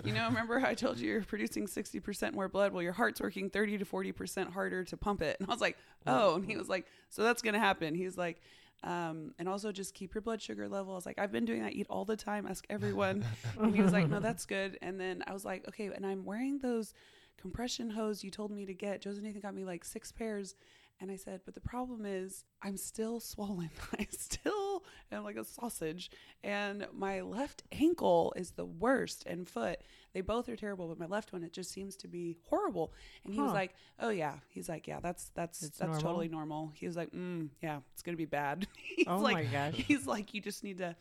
you 0.05 0.13
know, 0.13 0.27
remember 0.27 0.59
how 0.59 0.69
I 0.69 0.75
told 0.75 0.99
you 0.99 1.11
you're 1.11 1.23
producing 1.23 1.67
60% 1.67 2.33
more 2.33 2.49
blood? 2.49 2.73
Well, 2.73 2.83
your 2.83 2.93
heart's 2.93 3.21
working 3.21 3.51
30 3.51 3.79
to 3.79 3.85
40% 3.85 4.53
harder 4.53 4.85
to 4.85 4.97
pump 4.97 5.23
it. 5.23 5.37
And 5.41 5.49
I 5.49 5.53
was 5.53 5.61
like, 5.61 5.77
oh, 6.07 6.37
and 6.37 6.45
he 6.45 6.57
was 6.57 6.69
like, 6.69 6.87
so 7.11 7.23
that's 7.23 7.43
going 7.43 7.55
to 7.55 7.61
happen. 7.61 7.95
He's 7.95 8.17
like, 8.17 8.41
um, 8.83 9.35
and 9.39 9.47
also 9.47 9.73
just 9.73 9.93
keep 9.93 10.15
your 10.15 10.23
blood 10.23 10.41
sugar 10.41 10.67
level. 10.67 10.93
I 10.93 10.97
was 10.97 11.05
like, 11.05 11.19
I've 11.19 11.33
been 11.33 11.45
doing 11.45 11.63
that, 11.63 11.75
eat 11.75 11.87
all 11.91 12.07
the 12.07 12.17
time, 12.17 12.47
ask 12.47 12.65
everyone. 12.71 13.25
and 13.59 13.75
he 13.77 13.83
was 13.83 13.93
like, 13.93 14.09
no, 14.09 14.21
that's 14.21 14.47
good. 14.47 14.79
And 14.81 14.99
then 14.99 15.23
I 15.27 15.35
was 15.35 15.45
like, 15.45 15.69
okay, 15.69 15.91
and 15.95 16.07
I'm 16.07 16.25
wearing 16.25 16.59
those 16.61 16.95
compression 17.41 17.91
hose 17.91 18.25
you 18.25 18.31
told 18.31 18.51
me 18.51 18.65
to 18.67 18.75
get. 18.75 19.03
Joseph 19.03 19.23
Nathan 19.23 19.41
got 19.41 19.55
me 19.55 19.65
like 19.65 19.85
six 19.85 20.13
pairs. 20.13 20.55
And 21.01 21.11
I 21.11 21.17
said, 21.17 21.41
but 21.47 21.55
the 21.55 21.61
problem 21.63 22.05
is 22.05 22.45
I'm 22.63 22.77
still 22.77 23.21
swollen. 23.21 23.71
I 23.99 24.07
still 24.11 24.85
am 25.11 25.25
like 25.25 25.37
a 25.37 25.45
sausage. 25.45 26.11
And 26.45 26.87
my 26.93 27.23
left 27.23 27.63
ankle 27.73 28.35
is 28.37 28.51
the 28.51 28.67
worst 28.67 29.25
and 29.27 29.49
foot. 29.49 29.79
They 30.13 30.21
both 30.21 30.49
are 30.51 30.57
terrible, 30.57 30.89
but 30.89 30.99
my 30.99 31.07
left 31.07 31.33
one, 31.33 31.43
it 31.43 31.55
just 31.55 31.73
seems 31.73 31.97
to 31.97 32.09
be 32.09 32.37
horrible. 32.51 32.93
And 33.25 33.33
he 33.33 33.41
was 33.41 33.49
Huh. 33.51 33.55
like, 33.55 33.75
Oh 33.99 34.11
yeah. 34.11 34.35
He's 34.51 34.69
like, 34.69 34.87
Yeah, 34.87 35.01
that's 35.01 35.31
that's 35.35 35.63
It's 35.63 35.79
that's 35.79 35.89
normal? 35.89 36.03
totally 36.03 36.29
normal. 36.29 36.73
He 36.75 36.87
was 36.87 36.97
like, 36.97 37.13
mm, 37.13 37.49
yeah, 37.63 37.81
it's 37.95 38.03
gonna 38.03 38.19
be 38.19 38.27
bad. 38.27 38.67
he's 38.77 39.07
Oh 39.09 39.19
like, 39.21 39.37
my 39.37 39.45
gosh. 39.45 39.75
He's 39.75 40.07
like, 40.07 40.35
you 40.35 40.43
just 40.43 40.63
need 40.63 40.79
to 40.79 40.95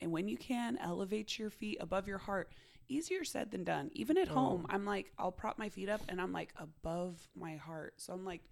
and 0.00 0.12
when 0.12 0.28
you 0.28 0.36
can, 0.36 0.76
elevate 0.78 1.38
your 1.38 1.50
feet 1.50 1.78
above 1.80 2.06
your 2.06 2.18
heart. 2.18 2.52
Easier 2.90 3.24
said 3.24 3.50
than 3.50 3.64
done. 3.64 3.90
Even 3.94 4.16
at 4.18 4.28
home, 4.28 4.66
Oh. 4.68 4.72
I'm 4.74 4.84
like, 4.84 5.10
I'll 5.18 5.32
prop 5.32 5.58
my 5.58 5.70
feet 5.70 5.88
up 5.88 6.02
and 6.08 6.20
I'm 6.20 6.32
like 6.32 6.52
above 6.58 7.18
my 7.34 7.56
heart. 7.56 7.94
So 7.96 8.12
I'm 8.12 8.24
like, 8.24 8.42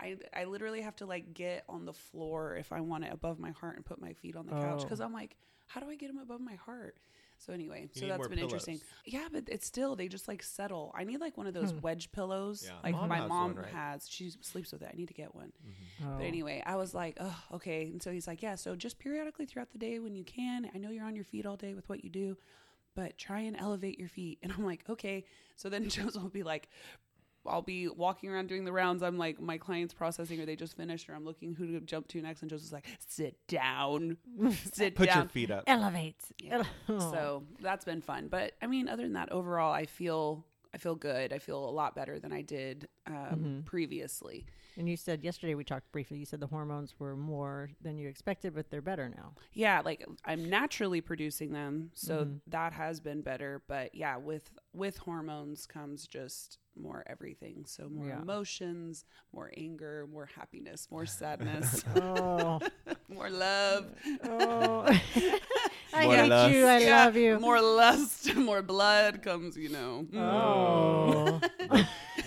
I, 0.00 0.16
I 0.34 0.44
literally 0.44 0.80
have 0.82 0.96
to 0.96 1.06
like 1.06 1.34
get 1.34 1.64
on 1.68 1.84
the 1.84 1.92
floor 1.92 2.56
if 2.56 2.72
I 2.72 2.80
want 2.80 3.04
it 3.04 3.12
above 3.12 3.38
my 3.38 3.50
heart 3.50 3.76
and 3.76 3.84
put 3.84 4.00
my 4.00 4.12
feet 4.12 4.36
on 4.36 4.46
the 4.46 4.52
couch 4.52 4.80
Oh. 4.80 4.84
because 4.84 5.00
I'm 5.00 5.12
like, 5.12 5.36
how 5.66 5.80
do 5.80 5.88
I 5.90 5.96
get 5.96 6.06
them 6.08 6.18
above 6.18 6.40
my 6.40 6.54
heart? 6.54 6.96
So 7.40 7.52
anyway, 7.52 7.88
You 7.94 8.00
so 8.00 8.06
that's 8.08 8.18
more 8.18 8.28
been 8.28 8.38
interesting. 8.40 8.80
Yeah, 9.04 9.28
but 9.32 9.44
it's 9.48 9.64
still 9.66 9.94
they 9.94 10.08
just 10.08 10.26
like 10.26 10.42
settle. 10.42 10.92
I 10.96 11.04
need 11.04 11.20
like 11.20 11.36
one 11.36 11.46
of 11.46 11.54
those 11.54 11.70
Hmm. 11.70 11.80
wedge 11.82 12.10
pillows, 12.10 12.64
Yeah. 12.66 12.72
like 12.82 12.94
Mom 12.94 13.08
my 13.08 13.16
has 13.18 13.28
mom 13.28 13.54
one, 13.54 13.64
right? 13.64 13.72
has. 13.72 14.08
She 14.08 14.30
sleeps 14.40 14.72
with 14.72 14.82
it. 14.82 14.90
I 14.92 14.96
need 14.96 15.06
to 15.08 15.14
get 15.14 15.34
one. 15.34 15.52
Oh. 16.02 16.16
But 16.18 16.24
anyway, 16.24 16.62
I 16.66 16.74
was 16.76 16.94
like, 16.94 17.16
oh, 17.20 17.44
okay. 17.54 17.86
And 17.86 18.02
so 18.02 18.10
he's 18.10 18.26
like, 18.26 18.42
yeah. 18.42 18.56
So 18.56 18.74
just 18.74 18.98
periodically 18.98 19.46
throughout 19.46 19.70
the 19.70 19.78
day 19.78 20.00
when 20.00 20.16
you 20.16 20.24
can. 20.24 20.68
I 20.74 20.78
know 20.78 20.90
you're 20.90 21.04
on 21.04 21.14
your 21.14 21.24
feet 21.24 21.46
all 21.46 21.56
day 21.56 21.74
with 21.74 21.88
what 21.88 22.02
you 22.02 22.10
do, 22.10 22.36
but 22.96 23.16
try 23.18 23.40
and 23.40 23.56
elevate 23.56 23.98
your 24.00 24.08
feet. 24.08 24.38
And 24.42 24.50
I'm 24.52 24.64
like, 24.66 24.82
okay. 24.88 25.24
So 25.54 25.68
then 25.68 25.88
Joseph 25.88 26.20
will 26.22 26.30
be 26.30 26.42
like. 26.42 26.68
I'll 27.48 27.62
be 27.62 27.88
walking 27.88 28.30
around 28.30 28.48
doing 28.48 28.64
the 28.64 28.72
rounds. 28.72 29.02
I'm 29.02 29.18
like, 29.18 29.40
my 29.40 29.58
client's 29.58 29.94
processing, 29.94 30.40
or 30.40 30.46
they 30.46 30.56
just 30.56 30.76
finished, 30.76 31.08
or 31.08 31.14
I'm 31.14 31.24
looking 31.24 31.54
who 31.54 31.66
to 31.72 31.80
jump 31.80 32.08
to 32.08 32.22
next. 32.22 32.42
And 32.42 32.50
Joseph's 32.50 32.72
like, 32.72 32.86
sit 33.08 33.36
down, 33.48 34.16
sit 34.72 34.94
Put 34.94 35.06
down. 35.08 35.18
your 35.18 35.28
feet 35.28 35.50
up. 35.50 35.64
Elevate. 35.66 36.16
Yeah. 36.42 36.62
Oh. 36.88 36.98
So 37.10 37.42
that's 37.60 37.84
been 37.84 38.00
fun. 38.00 38.28
But 38.28 38.52
I 38.62 38.66
mean, 38.66 38.88
other 38.88 39.02
than 39.02 39.14
that, 39.14 39.32
overall, 39.32 39.72
I 39.72 39.86
feel 39.86 40.44
I 40.74 40.78
feel 40.78 40.94
good. 40.94 41.32
I 41.32 41.38
feel 41.38 41.66
a 41.66 41.70
lot 41.70 41.94
better 41.94 42.18
than 42.18 42.32
I 42.32 42.42
did 42.42 42.88
um, 43.06 43.14
Mhm. 43.14 43.64
previously. 43.64 44.44
And 44.76 44.88
you 44.88 44.96
said 44.96 45.24
yesterday 45.24 45.54
we 45.54 45.64
talked 45.64 45.90
briefly. 45.90 46.18
You 46.18 46.24
said 46.24 46.40
the 46.40 46.46
hormones 46.46 46.94
were 46.98 47.16
more 47.16 47.70
than 47.82 47.98
you 47.98 48.08
expected, 48.08 48.54
but 48.54 48.70
they're 48.70 48.80
better 48.82 49.08
now. 49.08 49.32
Yeah, 49.52 49.80
like 49.84 50.04
I'm 50.24 50.48
naturally 50.48 51.00
producing 51.00 51.52
them, 51.52 51.90
so 51.94 52.24
Mhm. 52.26 52.40
that 52.46 52.72
has 52.74 53.00
been 53.00 53.22
better. 53.22 53.62
But 53.66 53.94
yeah, 53.94 54.16
with 54.16 54.50
with 54.72 54.98
hormones 54.98 55.66
comes 55.66 56.06
just 56.06 56.58
more 56.76 57.02
everything. 57.08 57.64
So 57.66 57.88
more 57.88 58.06
Yeah. 58.08 58.22
emotions, 58.22 59.04
more 59.32 59.50
anger, 59.56 60.06
more 60.12 60.26
happiness, 60.26 60.88
more 60.90 61.06
sadness, 61.20 61.84
Oh, 61.96 62.60
more 63.08 63.30
love. 63.30 63.86
oh. 64.24 64.84
I 65.92 66.04
More 66.04 66.14
hate 66.14 66.28
lust. 66.28 66.54
you. 66.54 66.66
I 66.66 66.78
Yeah, 66.78 67.04
love 67.04 67.16
you. 67.16 67.40
More 67.40 67.60
lust, 67.60 68.32
more 68.36 68.62
blood 68.62 69.22
comes. 69.22 69.56
You 69.56 69.70
know. 69.70 70.06
Oh, 70.14 71.40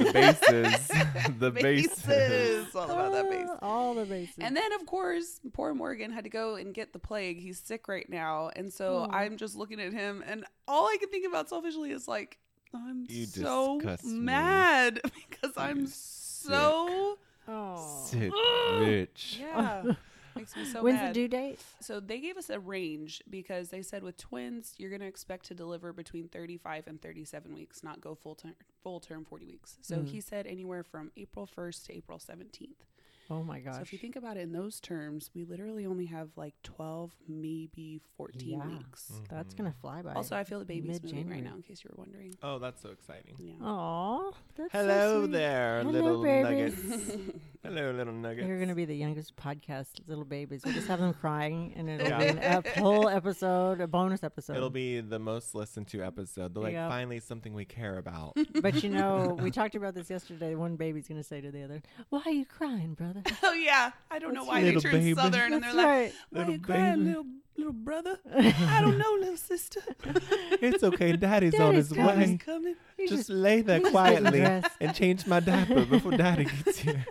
The 0.03 0.11
bases. 0.13 0.87
the 1.39 1.51
bases. 1.51 2.03
bases. 2.03 2.75
All 2.75 2.89
about 2.89 3.11
that 3.13 3.29
base. 3.29 3.47
Ah, 3.49 3.57
all 3.61 3.93
the 3.95 4.05
bases. 4.05 4.35
And 4.39 4.55
then, 4.55 4.71
of 4.73 4.85
course, 4.85 5.39
poor 5.53 5.73
Morgan 5.73 6.11
had 6.11 6.23
to 6.25 6.29
go 6.29 6.55
and 6.55 6.73
get 6.73 6.93
the 6.93 6.99
plague. 6.99 7.39
He's 7.39 7.59
sick 7.59 7.87
right 7.87 8.09
now. 8.09 8.49
And 8.55 8.71
so 8.71 9.07
Oh. 9.09 9.11
I'm 9.13 9.37
just 9.37 9.55
looking 9.55 9.79
at 9.79 9.93
him, 9.93 10.23
and 10.25 10.45
all 10.67 10.85
I 10.87 10.97
can 10.99 11.09
think 11.09 11.25
about 11.27 11.49
selfishly 11.49 11.91
is 11.91 12.07
like, 12.07 12.37
I'm 12.73 13.05
You 13.09 13.25
so 13.25 13.77
disgust 13.79 14.05
me. 14.05 14.19
mad 14.19 15.01
because 15.29 15.53
I'm 15.57 15.81
You 15.81 15.87
so. 15.87 17.17
oh. 17.47 18.05
Sick 18.07 18.31
bitch. 18.81 19.39
Yeah. 19.39 19.83
Makes 20.35 20.55
me 20.55 20.65
so 20.65 20.81
When's 20.83 20.97
mad. 20.99 21.09
the 21.09 21.13
due 21.13 21.27
date? 21.27 21.59
So 21.79 21.99
they 21.99 22.19
gave 22.19 22.37
us 22.37 22.49
a 22.49 22.59
range 22.59 23.21
because 23.29 23.69
they 23.69 23.81
said 23.81 24.03
with 24.03 24.17
twins, 24.17 24.73
you're 24.77 24.89
going 24.89 25.01
to 25.01 25.07
expect 25.07 25.45
to 25.47 25.53
deliver 25.53 25.93
between 25.93 26.27
35 26.27 26.87
and 26.87 27.01
37 27.01 27.53
weeks, 27.53 27.83
not 27.83 28.01
go 28.01 28.15
full 28.15 28.35
term, 28.35 28.55
full 28.83 28.99
term 28.99 29.25
40 29.25 29.45
weeks. 29.45 29.77
So 29.81 29.97
Mm. 29.97 30.07
he 30.07 30.21
said 30.21 30.47
anywhere 30.47 30.83
from 30.83 31.11
April 31.17 31.45
1st 31.47 31.85
to 31.87 31.93
April 31.97 32.17
17th. 32.19 32.85
Oh 33.31 33.43
my 33.43 33.59
gosh. 33.59 33.75
So 33.75 33.81
if 33.81 33.93
you 33.93 33.99
think 33.99 34.17
about 34.17 34.35
it 34.35 34.41
in 34.41 34.51
those 34.51 34.81
terms, 34.81 35.29
we 35.33 35.45
literally 35.45 35.85
only 35.85 36.05
have 36.07 36.29
like 36.35 36.53
12, 36.63 37.15
maybe 37.29 38.01
14 38.17 38.41
Yeah. 38.59 38.67
weeks. 38.67 39.11
That's 39.29 39.53
mm-hmm. 39.53 39.63
gonna 39.63 39.75
fly 39.79 40.01
by. 40.01 40.13
Also, 40.13 40.35
I 40.35 40.43
feel 40.43 40.59
the 40.59 40.65
baby's 40.65 41.01
moving 41.01 41.29
right 41.29 41.43
now, 41.43 41.55
in 41.55 41.61
case 41.61 41.81
you 41.83 41.89
were 41.95 42.01
wondering. 42.03 42.35
Oh, 42.43 42.59
that's 42.59 42.81
so 42.81 42.89
exciting. 42.89 43.35
Yeah. 43.39 43.53
Oh, 43.61 44.33
that's 44.55 44.73
so 44.73 44.79
Hello 44.79 45.21
sweet. 45.23 45.31
there, 45.31 45.77
Hello, 45.83 45.91
little 45.91 46.23
babies. 46.23 46.83
nuggets. 46.83 47.17
Hello, 47.63 47.91
little 47.91 48.13
nuggets. 48.13 48.47
You're 48.47 48.59
gonna 48.59 48.75
be 48.75 48.85
the 48.85 48.95
youngest 48.95 49.35
podcast, 49.37 50.01
little 50.07 50.25
babies. 50.25 50.63
We 50.65 50.73
just 50.73 50.87
have 50.87 50.99
them 50.99 51.13
crying, 51.13 51.73
and 51.77 51.89
it'll 51.89 52.07
Yeah. 52.09 52.19
be 52.19 52.27
an 52.27 52.39
ep- 52.39 52.67
whole 52.67 53.07
episode, 53.07 53.79
a 53.79 53.87
bonus 53.87 54.23
episode. 54.23 54.57
It'll 54.57 54.69
be 54.69 54.99
the 54.99 55.19
most 55.19 55.55
listened 55.55 55.87
to 55.89 56.03
episode. 56.03 56.53
They're 56.53 56.63
like, 56.63 56.73
Yep. 56.73 56.89
finally 56.89 57.19
something 57.21 57.53
we 57.53 57.65
care 57.65 57.97
about. 57.97 58.35
But 58.61 58.83
you 58.83 58.89
know, 58.89 59.37
we 59.41 59.51
talked 59.59 59.75
about 59.75 59.93
this 59.93 60.09
yesterday. 60.09 60.55
One 60.55 60.75
baby's 60.75 61.07
gonna 61.07 61.23
say 61.23 61.39
to 61.39 61.51
the 61.51 61.63
other, 61.63 61.81
"Why 62.09 62.21
are 62.25 62.31
you 62.31 62.45
crying, 62.45 62.93
brother?" 62.95 63.20
oh, 63.43 63.53
yeah. 63.53 63.91
I 64.09 64.19
don't 64.19 64.33
know 64.33 64.45
why 64.45 64.61
they 64.61 64.67
little 64.67 64.81
turned 64.81 65.03
baby. 65.03 65.15
southern 65.15 65.53
and 65.53 65.63
they're 65.63 65.73
like, 65.73 65.85
right. 65.85 66.13
why 66.29 66.39
Little 66.39 66.53
you 66.53 66.59
crying, 66.59 66.95
baby. 66.95 67.05
little, 67.09 67.25
little 67.57 67.73
brother? 67.73 68.19
I 68.35 68.81
don't 68.81 68.97
know, 68.97 69.17
little 69.19 69.37
sister. 69.37 69.81
it's 70.05 70.83
okay. 70.83 71.13
Daddy's, 71.13 71.59
on 71.59 71.75
his 71.75 71.89
coming. 71.89 72.05
way. 72.05 72.27
He's 72.27 72.41
coming. 72.41 72.75
Just 72.99 73.13
just 73.13 73.29
lay 73.29 73.61
there 73.61 73.77
he's 73.79 73.91
just 73.91 73.93
getting 73.93 74.21
quietly 74.21 74.61
and 74.79 74.95
change 74.95 75.25
my 75.25 75.39
diaper 75.39 75.85
before 75.85 76.11
Daddy 76.11 76.45
gets 76.45 76.77
here. 76.79 77.05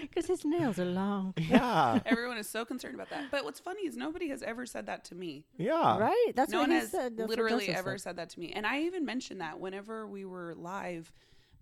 because 0.00 0.26
his 0.26 0.44
nails 0.44 0.78
are 0.78 0.84
long. 0.86 1.34
Yeah. 1.36 2.00
Everyone 2.06 2.38
is 2.38 2.48
so 2.48 2.64
concerned 2.64 2.94
about 2.94 3.10
that. 3.10 3.30
But 3.30 3.44
what's 3.44 3.60
funny 3.60 3.82
is 3.82 3.96
nobody 3.96 4.28
has 4.28 4.42
ever 4.42 4.64
said 4.66 4.86
that 4.86 5.04
to 5.06 5.14
me. 5.14 5.44
Yeah. 5.58 5.98
Right? 5.98 6.32
That's 6.34 6.50
no 6.52 6.58
what 6.60 6.68
one 6.68 6.70
he 6.70 6.80
has 6.80 6.90
said. 6.90 7.18
Literally 7.18 7.68
ever 7.68 7.98
said. 7.98 8.10
said 8.10 8.16
that 8.16 8.30
to 8.30 8.40
me. 8.40 8.52
And 8.52 8.66
I 8.66 8.82
even 8.82 9.04
mentioned 9.04 9.40
that 9.40 9.60
whenever 9.60 10.06
we 10.06 10.24
were 10.24 10.54
live 10.54 11.12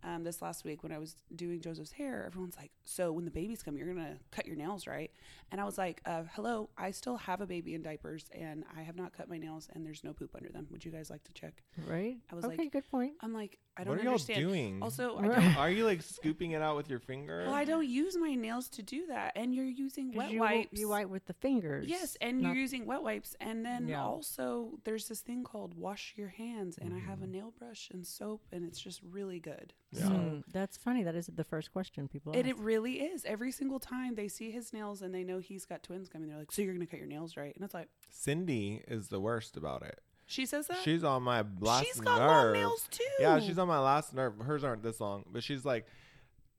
um, 0.04 0.24
this 0.24 0.42
last 0.42 0.64
week 0.64 0.82
when 0.82 0.92
I 0.92 0.98
was 0.98 1.16
doing 1.34 1.60
Joseph's 1.60 1.92
hair, 1.92 2.24
everyone's 2.26 2.56
like, 2.56 2.70
So 2.84 3.12
when 3.12 3.24
the 3.24 3.30
babies 3.30 3.62
come, 3.62 3.76
you're 3.76 3.92
to 3.94 4.16
cut 4.30 4.46
your 4.46 4.56
nails, 4.56 4.86
right? 4.86 5.10
And 5.50 5.60
I 5.60 5.64
was 5.64 5.78
like, 5.78 6.00
uh, 6.06 6.22
Hello, 6.34 6.70
I 6.76 6.90
still 6.90 7.16
have 7.16 7.40
a 7.40 7.46
baby 7.46 7.74
in 7.74 7.82
diapers 7.82 8.26
and 8.32 8.64
I 8.76 8.82
have 8.82 8.96
not 8.96 9.16
cut 9.16 9.28
my 9.28 9.38
nails 9.38 9.68
and 9.72 9.84
there's 9.86 10.02
no 10.04 10.12
poop 10.12 10.30
under 10.34 10.48
them. 10.50 10.66
Would 10.70 10.84
you 10.84 10.90
guys 10.90 11.10
like 11.10 11.22
to 11.24 11.32
check? 11.32 11.62
Right? 11.86 12.16
I 12.30 12.34
was 12.34 12.44
okay, 12.44 12.56
like- 12.56 12.72
good 12.72 12.90
point. 12.90 13.12
I'm 13.20 13.32
like, 13.32 13.58
I 13.74 13.80
What 13.80 13.86
don't 13.86 13.94
are 14.00 14.02
y'all 14.02 14.08
understand. 14.12 14.40
doing? 14.40 14.82
Also, 14.82 15.16
I 15.16 15.28
don't. 15.28 15.56
Are 15.56 15.70
you 15.70 15.86
like 15.86 16.02
scooping 16.02 16.50
it 16.50 16.60
out 16.60 16.76
with 16.76 16.90
your 16.90 16.98
finger? 16.98 17.44
Well, 17.46 17.54
I 17.54 17.64
don't 17.64 17.88
use 17.88 18.16
my 18.18 18.34
nails 18.34 18.68
to 18.70 18.82
do 18.82 19.06
that, 19.06 19.32
and 19.34 19.54
you're 19.54 19.64
using 19.64 20.12
wet 20.12 20.30
you, 20.30 20.40
wipes. 20.40 20.78
You 20.78 20.90
wipe 20.90 21.08
with 21.08 21.24
the 21.24 21.32
fingers. 21.32 21.86
Yes, 21.88 22.16
and 22.20 22.42
not- 22.42 22.48
you're 22.48 22.60
using 22.62 22.84
wet 22.84 23.02
wipes, 23.02 23.34
and 23.40 23.64
then 23.64 23.88
Yeah. 23.88 24.04
also 24.04 24.78
there's 24.84 25.08
this 25.08 25.20
thing 25.22 25.42
called 25.42 25.74
wash 25.74 26.12
your 26.16 26.28
hands, 26.28 26.76
and 26.76 26.92
I 26.92 26.98
have 26.98 27.20
a 27.20 27.22
Mm-hmm. 27.24 27.32
nail 27.32 27.54
brush 27.58 27.88
and 27.90 28.06
soap, 28.06 28.42
and 28.52 28.62
it's 28.64 28.78
just 28.78 29.00
really 29.02 29.40
good. 29.40 29.72
Yeah. 29.90 30.00
So 30.00 30.08
Hmm, 30.14 30.40
that's 30.52 30.76
funny. 30.76 31.02
That 31.02 31.14
is 31.14 31.26
the 31.28 31.44
first 31.44 31.72
question 31.72 32.08
people 32.08 32.34
it, 32.34 32.40
ask. 32.40 32.48
it 32.48 32.58
really 32.58 33.00
is. 33.00 33.24
Every 33.24 33.52
single 33.52 33.80
time 33.80 34.16
they 34.16 34.28
see 34.28 34.50
his 34.50 34.72
nails 34.74 35.00
and 35.00 35.14
they 35.14 35.24
know 35.24 35.38
he's 35.38 35.64
got 35.64 35.82
twins 35.82 36.10
coming, 36.10 36.28
they're 36.28 36.38
like, 36.38 36.52
"So 36.52 36.60
you're 36.60 36.74
gonna 36.74 36.86
cut 36.86 36.98
your 36.98 37.08
nails, 37.08 37.36
right?" 37.38 37.54
And 37.54 37.64
it's 37.64 37.74
like, 37.74 37.88
Cindy 38.10 38.82
is 38.86 39.08
the 39.08 39.20
worst 39.20 39.56
about 39.56 39.82
it. 39.82 40.00
She 40.32 40.46
says 40.46 40.66
that. 40.68 40.78
She's 40.82 41.04
on 41.04 41.22
my 41.22 41.44
last 41.60 41.82
nerve. 41.82 41.86
She's 41.86 42.00
got 42.00 42.18
nerve. 42.18 42.28
long 42.28 42.52
nails 42.52 42.88
too. 42.90 43.04
Yeah, 43.20 43.38
she's 43.40 43.58
on 43.58 43.68
my 43.68 43.78
last 43.78 44.14
nerve. 44.14 44.38
Hers 44.40 44.64
aren't 44.64 44.82
this 44.82 45.00
long, 45.00 45.24
but 45.30 45.42
she's 45.44 45.64
like, 45.64 45.86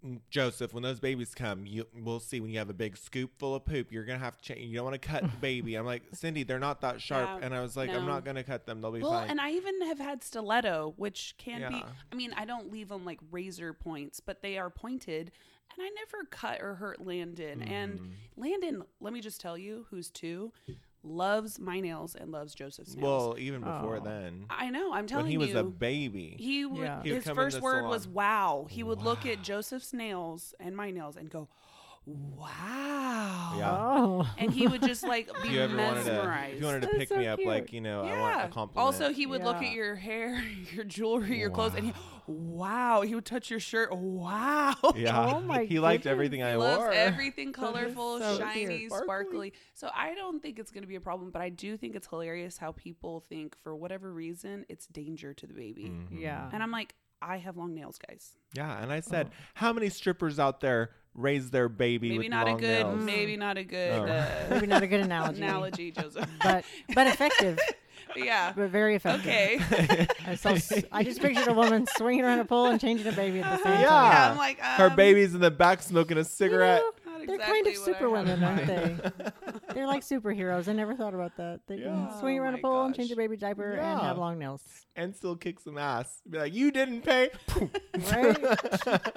"Mm, 0.06 0.20
Joseph, 0.30 0.74
when 0.74 0.84
those 0.84 1.00
babies 1.00 1.34
come, 1.34 1.66
you 1.66 1.86
we'll 1.96 2.20
see 2.20 2.40
when 2.40 2.52
you 2.52 2.60
have 2.60 2.70
a 2.70 2.74
big 2.74 2.96
scoop 2.98 3.32
full 3.40 3.56
of 3.56 3.66
poop, 3.66 3.92
you're 3.92 4.06
gonna 4.06 4.20
have 4.20 4.38
to 4.38 4.44
change. 4.44 4.62
You 4.70 4.76
don't 4.76 4.86
want 4.86 5.02
to 5.02 5.08
cut 5.08 5.24
the 5.24 5.38
baby. 5.38 5.76
I'm 5.76 5.86
like, 5.86 6.04
Cindy, 6.14 6.44
they're 6.44 6.60
not 6.60 6.82
that 6.82 7.02
sharp, 7.02 7.40
Yeah, 7.40 7.46
and 7.46 7.54
I 7.56 7.62
was 7.62 7.76
like, 7.76 7.90
I'm 7.90 8.06
not 8.06 8.24
gonna 8.26 8.44
cut 8.44 8.66
them. 8.66 8.82
They'll 8.82 8.92
be 8.92 9.02
Well, 9.02 9.12
fine. 9.12 9.30
and 9.30 9.42
I 9.42 9.52
even 9.52 9.82
have 9.82 10.00
had 10.00 10.24
stiletto, 10.24 10.94
which 10.98 11.36
can 11.38 11.72
be. 11.72 11.84
I 12.12 12.16
mean, 12.16 12.34
I 12.38 12.46
don't 12.46 12.72
leave 12.72 12.90
them 12.90 13.06
like 13.06 13.20
razor 13.32 13.74
points, 13.74 14.20
but 14.20 14.42
they 14.42 14.58
are 14.58 14.70
pointed, 14.70 15.32
and 15.76 15.84
I 15.84 15.90
never 15.90 16.26
cut 16.30 16.62
or 16.62 16.76
hurt 16.76 17.04
Landon. 17.06 17.62
And 17.64 18.00
Mhm. 18.00 18.12
Landon, 18.38 18.84
let 19.00 19.12
me 19.14 19.22
just 19.22 19.42
tell 19.42 19.58
you, 19.58 19.88
who's 19.90 20.12
two, 20.12 20.52
loves 21.04 21.60
my 21.60 21.80
nails 21.80 22.16
and 22.16 22.32
loves 22.32 22.56
Joseph's 22.56 22.96
nails. 22.96 23.04
well, 23.04 23.36
even 23.38 23.60
before 23.62 23.98
Oh. 23.98 24.04
then, 24.04 24.46
I 24.50 24.70
know. 24.70 24.94
I'm 24.94 25.06
telling 25.08 25.26
you, 25.32 25.40
when 25.40 25.48
he 25.50 25.54
was 25.54 25.62
you, 25.62 25.68
a 25.68 25.70
baby, 25.72 26.36
he 26.40 26.66
would. 26.66 26.80
Yeah. 26.80 27.04
He 27.04 27.12
would 27.12 27.24
His 27.24 27.34
first 27.34 27.58
the 27.58 27.62
word 27.62 27.86
was 27.88 28.08
"wow." 28.08 28.68
He 28.70 28.84
would 28.84 29.02
look 29.02 29.26
at 29.26 29.42
Joseph's 29.42 29.94
nails 29.94 30.54
and 30.60 30.76
my 30.76 30.92
nails 30.92 31.18
and 31.18 31.30
go, 31.30 31.48
"Wow." 32.06 33.56
Yeah. 33.58 33.78
Oh. 33.78 34.34
And 34.38 34.52
he 34.52 34.68
would 34.68 34.82
just 34.82 35.04
like 35.04 35.28
be 35.44 35.50
if 35.50 35.54
you 35.54 35.62
ever 35.62 35.78
wanted 35.78 36.06
to, 36.06 36.12
mesmerized. 36.12 36.54
if 36.56 36.60
you 36.60 36.66
wanted 36.66 36.82
to 36.82 36.88
That's 36.88 36.98
pick 36.98 37.10
so 37.10 37.18
me 37.18 37.28
up, 37.28 37.40
cute. 37.40 37.48
like 37.48 37.74
you 37.74 37.82
know, 37.82 38.04
I 38.04 38.20
want 38.20 38.46
a 38.46 38.48
compliment. 38.54 38.78
Also, 38.86 39.12
he 39.14 39.26
would 39.26 39.44
look 39.44 39.58
at 39.58 39.72
your 39.72 39.96
hair, 39.96 40.42
your 40.74 40.84
jewelry, 40.86 41.40
your 41.40 41.50
clothes, 41.50 41.74
and 41.76 41.88
he, 41.88 41.94
wow. 42.28 43.02
He 43.02 43.14
would 43.16 43.26
touch 43.26 43.50
your 43.50 43.60
shirt. 43.60 43.96
Wow. 43.96 44.76
yeah, 44.96 45.34
Oh 45.36 45.42
my 45.42 45.64
he 45.66 45.80
liked 45.80 46.04
goodness. 46.04 46.12
everything 46.12 46.44
I 46.44 46.52
He 46.52 46.58
loves 46.58 46.80
wore. 46.80 46.92
everything 46.92 47.54
colorful, 47.54 48.20
so 48.20 48.38
shiny, 48.40 48.88
sparkly. 48.88 49.04
Sparkly. 49.06 49.54
So 49.74 49.90
I 49.94 50.16
don't 50.16 50.42
think 50.42 50.60
it's 50.60 50.72
going 50.72 50.84
to 50.84 50.88
be 50.88 50.96
a 50.96 51.02
problem, 51.02 51.32
but 51.32 51.42
I 51.42 51.50
do 51.50 51.78
think 51.78 51.96
it's 51.96 52.08
hilarious 52.08 52.58
how 52.58 52.72
people 52.74 53.22
think 53.30 53.56
for 53.64 53.76
whatever 53.76 54.12
reason 54.14 54.66
it's 54.70 54.88
danger 54.88 55.34
to 55.34 55.48
the 55.48 55.54
baby. 55.54 55.86
Mhm. 55.92 56.20
yeah. 56.22 56.50
And 56.52 56.64
I'm 56.64 56.72
like, 56.72 56.96
I 57.22 57.38
have 57.38 57.56
long 57.56 57.74
nails, 57.74 57.98
guys. 57.98 58.32
Yeah, 58.54 58.82
and 58.82 58.92
I 58.92 59.00
said, 59.00 59.28
Oh. 59.32 59.36
how 59.56 59.74
many 59.74 59.90
strippers 59.90 60.40
out 60.40 60.60
there 60.60 60.92
raise 61.16 61.50
their 61.52 61.70
baby 61.70 62.10
Maybe 62.10 62.18
with 62.20 62.30
not 62.30 62.48
a 62.48 62.52
good, 62.54 62.62
nails? 62.86 63.04
maybe 63.04 63.38
not 63.38 63.58
a 63.58 63.64
good 63.64 63.92
Oh. 63.92 64.06
uh, 64.06 64.26
Maybe 64.50 64.68
not 64.68 64.84
a 64.84 64.88
good 64.88 65.02
analogy. 65.02 65.42
analogy, 65.42 65.92
Joseph. 65.92 66.28
But 66.42 66.66
but 66.96 67.08
effective. 67.08 67.60
But 68.08 68.18
yeah. 68.26 68.54
But 68.56 68.70
very 68.70 68.96
effective. 68.96 69.26
Okay. 69.28 70.08
I, 70.28 70.36
saw, 70.36 70.56
I 70.92 71.04
just 71.04 71.20
pictured 71.22 71.48
a 71.48 71.54
woman 71.54 71.86
swinging 71.98 72.24
around 72.26 72.40
a 72.40 72.46
pole 72.46 72.68
and 72.68 72.80
changing 72.82 73.08
a 73.08 73.12
baby 73.12 73.42
at 73.42 73.58
the 73.58 73.64
same 73.70 73.80
Yeah. 73.82 73.88
time. 73.90 74.12
yeah, 74.12 74.32
I'm 74.32 74.38
like, 74.38 74.60
Her 74.60 74.88
um, 74.90 74.96
baby's 74.96 75.34
in 75.36 75.42
the 75.42 75.52
back 75.52 75.82
smoking 75.82 76.18
a 76.18 76.24
cigarette. 76.24 76.82
not 76.82 76.96
They're 77.03 77.03
exactly 77.24 77.38
They're 77.38 77.46
kind 77.46 77.68
of 77.68 77.74
what 77.74 77.90
I 77.90 77.94
super 77.94 78.10
women, 78.10 78.44
aren't 78.44 78.68
they? 78.68 78.98
They're 79.74 79.88
like 79.88 80.04
superheroes. 80.04 80.68
I 80.68 80.74
never 80.74 80.96
thought 80.96 81.14
about 81.14 81.36
that. 81.38 81.62
They 81.68 81.78
Yeah. 81.78 81.86
can 82.10 82.20
swing 82.20 82.40
Oh 82.40 82.44
around 82.44 82.54
a 82.56 82.58
my 82.58 82.62
pole 82.62 82.86
and 82.86 82.96
change 82.96 83.12
a 83.12 83.16
baby 83.16 83.38
diaper 83.38 83.72
and 83.74 83.78
Yeah. 83.82 84.02
have 84.02 84.18
long 84.18 84.38
nails. 84.40 84.64
and 84.96 85.16
still 85.16 85.36
kick 85.36 85.60
some 85.60 85.78
ass. 85.78 86.22
Be 86.30 86.38
like, 86.38 86.54
you 86.54 86.72
didn't 86.72 87.02
pay. 87.02 87.30
Right? 88.12 88.38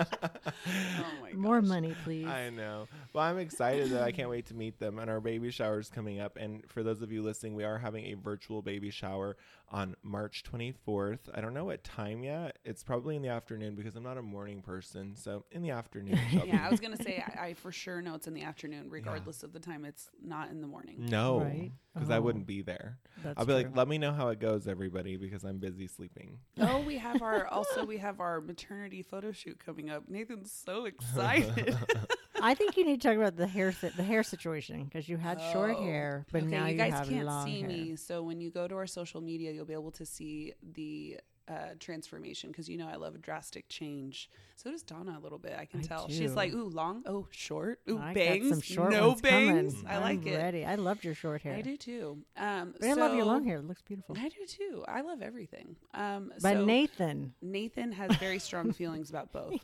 Oh 0.66 1.04
my. 1.22 1.32
More 1.32 1.60
gosh. 1.60 1.68
money, 1.68 1.94
please. 2.04 2.26
I 2.26 2.50
know. 2.50 2.86
Well, 3.12 3.24
I'm 3.24 3.38
excited 3.38 3.90
that 3.90 4.02
I 4.02 4.12
can't 4.12 4.28
wait 4.30 4.46
to 4.46 4.54
meet 4.54 4.78
them. 4.78 4.98
And 4.98 5.10
our 5.10 5.20
baby 5.20 5.50
shower 5.50 5.78
is 5.78 5.88
coming 5.88 6.20
up. 6.20 6.36
And 6.36 6.62
for 6.70 6.82
those 6.82 7.02
of 7.02 7.12
you 7.12 7.22
listening, 7.22 7.54
we 7.54 7.64
are 7.64 7.78
having 7.78 8.06
a 8.06 8.14
virtual 8.14 8.62
baby 8.62 8.90
shower 8.90 9.36
on 9.70 9.96
March 10.02 10.44
24th. 10.50 11.18
I 11.34 11.40
don't 11.40 11.54
know 11.54 11.64
what 11.64 11.84
time 11.84 12.22
yet. 12.24 12.58
It's 12.64 12.82
probably 12.82 13.16
in 13.16 13.22
the 13.22 13.28
afternoon 13.28 13.74
because 13.74 13.96
I'm 13.96 14.02
not 14.04 14.16
a 14.18 14.22
morning 14.22 14.62
person. 14.62 15.14
So 15.16 15.44
in 15.50 15.62
the 15.62 15.70
afternoon. 15.70 16.18
shall 16.30 16.46
Yeah, 16.46 16.64
I 16.66 16.70
was 16.70 16.80
gonna 16.80 16.96
say 16.96 17.22
I, 17.36 17.46
I 17.48 17.54
for 17.54 17.72
sure 17.72 17.95
know 18.02 18.14
it's 18.14 18.26
in 18.26 18.34
the 18.34 18.42
afternoon, 18.42 18.90
regardless 18.90 19.42
of 19.42 19.52
the 19.52 19.60
time. 19.60 19.84
It's 19.84 20.10
not 20.22 20.50
in 20.50 20.60
the 20.60 20.66
morning. 20.66 21.06
No, 21.08 21.40
Right. 21.40 21.72
because 21.94 22.10
I 22.10 22.18
Oh. 22.18 22.22
wouldn't 22.22 22.46
be 22.46 22.62
there. 22.62 22.98
That's 23.22 23.38
I'll 23.38 23.46
be 23.46 23.52
like, 23.54 23.66
true. 23.66 23.74
let 23.76 23.88
me 23.88 23.98
know 23.98 24.12
how 24.12 24.28
it 24.28 24.38
goes, 24.40 24.66
everybody, 24.68 25.16
because 25.16 25.44
I'm 25.44 25.58
busy 25.58 25.86
sleeping. 25.86 26.38
Oh, 26.60 26.80
we 26.82 26.98
have 26.98 27.22
our 27.22 27.46
also 27.46 27.84
we 27.84 27.98
have 27.98 28.20
our 28.20 28.40
maternity 28.40 29.02
photo 29.02 29.32
shoot 29.32 29.58
coming 29.64 29.90
up. 29.90 30.08
Nathan's 30.08 30.52
so 30.52 30.84
excited. 30.86 31.76
I 32.42 32.54
think 32.54 32.76
you 32.76 32.84
need 32.84 33.00
to 33.00 33.08
talk 33.08 33.16
about 33.16 33.36
the 33.36 33.46
hair 33.46 33.72
si- 33.72 33.88
the 33.96 34.02
hair 34.02 34.22
situation 34.22 34.84
because 34.84 35.08
you 35.08 35.16
had 35.16 35.40
short 35.52 35.76
Oh. 35.78 35.82
hair, 35.82 36.26
but 36.32 36.42
okay, 36.42 36.50
now 36.50 36.66
you 36.66 36.72
you, 36.72 36.76
guys 36.78 36.92
have 36.92 37.08
can't 37.08 37.26
long 37.26 37.46
see 37.46 37.60
hair. 37.60 37.68
me. 37.68 37.96
So 37.96 38.22
when 38.22 38.40
you 38.40 38.50
go 38.50 38.68
to 38.68 38.74
our 38.74 38.86
social 38.86 39.20
media, 39.22 39.52
you'll 39.52 39.64
be 39.64 39.72
able 39.72 39.92
to 39.92 40.04
see 40.04 40.52
the 40.62 41.18
uh, 41.48 41.74
transformation 41.78 42.50
because 42.50 42.68
you 42.68 42.76
know 42.76 42.88
I 42.88 42.96
love 42.96 43.14
a 43.14 43.18
drastic 43.18 43.68
change. 43.68 44.28
So 44.56 44.70
does 44.70 44.82
Donna 44.82 45.16
a 45.18 45.22
little 45.22 45.38
bit. 45.38 45.54
I 45.58 45.66
can 45.66 45.80
I 45.80 45.82
tell. 45.82 46.06
do. 46.06 46.14
She's 46.14 46.34
like, 46.34 46.52
ooh, 46.54 46.68
long, 46.70 47.02
oh, 47.06 47.26
short, 47.30 47.80
ooh, 47.90 47.98
I 47.98 48.14
bangs, 48.14 48.64
short 48.64 48.90
no 48.90 49.08
ones 49.08 49.20
coming. 49.20 49.54
bangs. 49.54 49.84
I 49.86 49.96
I'm 49.96 50.02
like 50.02 50.26
it. 50.26 50.34
Ready. 50.36 50.64
I 50.64 50.76
loved 50.76 51.04
your 51.04 51.14
short 51.14 51.42
hair. 51.42 51.54
I 51.54 51.60
do 51.60 51.76
too. 51.76 52.18
Um, 52.38 52.74
But 52.80 52.88
I 52.88 52.94
love 52.94 53.14
your 53.14 53.26
long 53.26 53.44
hair. 53.44 53.58
It 53.58 53.66
looks 53.66 53.82
beautiful. 53.82 54.16
I 54.18 54.28
do 54.30 54.46
too. 54.48 54.82
I 54.88 55.02
love 55.02 55.20
everything. 55.20 55.76
Um, 55.92 56.32
But 56.40 56.54
so 56.54 56.64
Nathan, 56.64 57.34
Nathan 57.42 57.92
has 57.92 58.16
very 58.16 58.38
strong 58.38 58.72
feelings 58.80 59.10
about 59.10 59.30
both. 59.30 59.60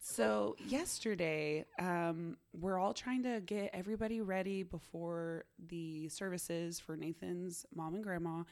So 0.00 0.54
yesterday, 0.68 1.64
um, 1.78 2.36
we're 2.52 2.78
all 2.78 2.92
trying 2.94 3.22
to 3.24 3.40
get 3.44 3.70
everybody 3.72 4.20
ready 4.20 4.62
before 4.62 5.44
the 5.68 6.08
services 6.10 6.78
for 6.78 6.96
Nathan's 6.96 7.64
mom 7.74 7.94
and 7.94 8.04
grandma, 8.04 8.42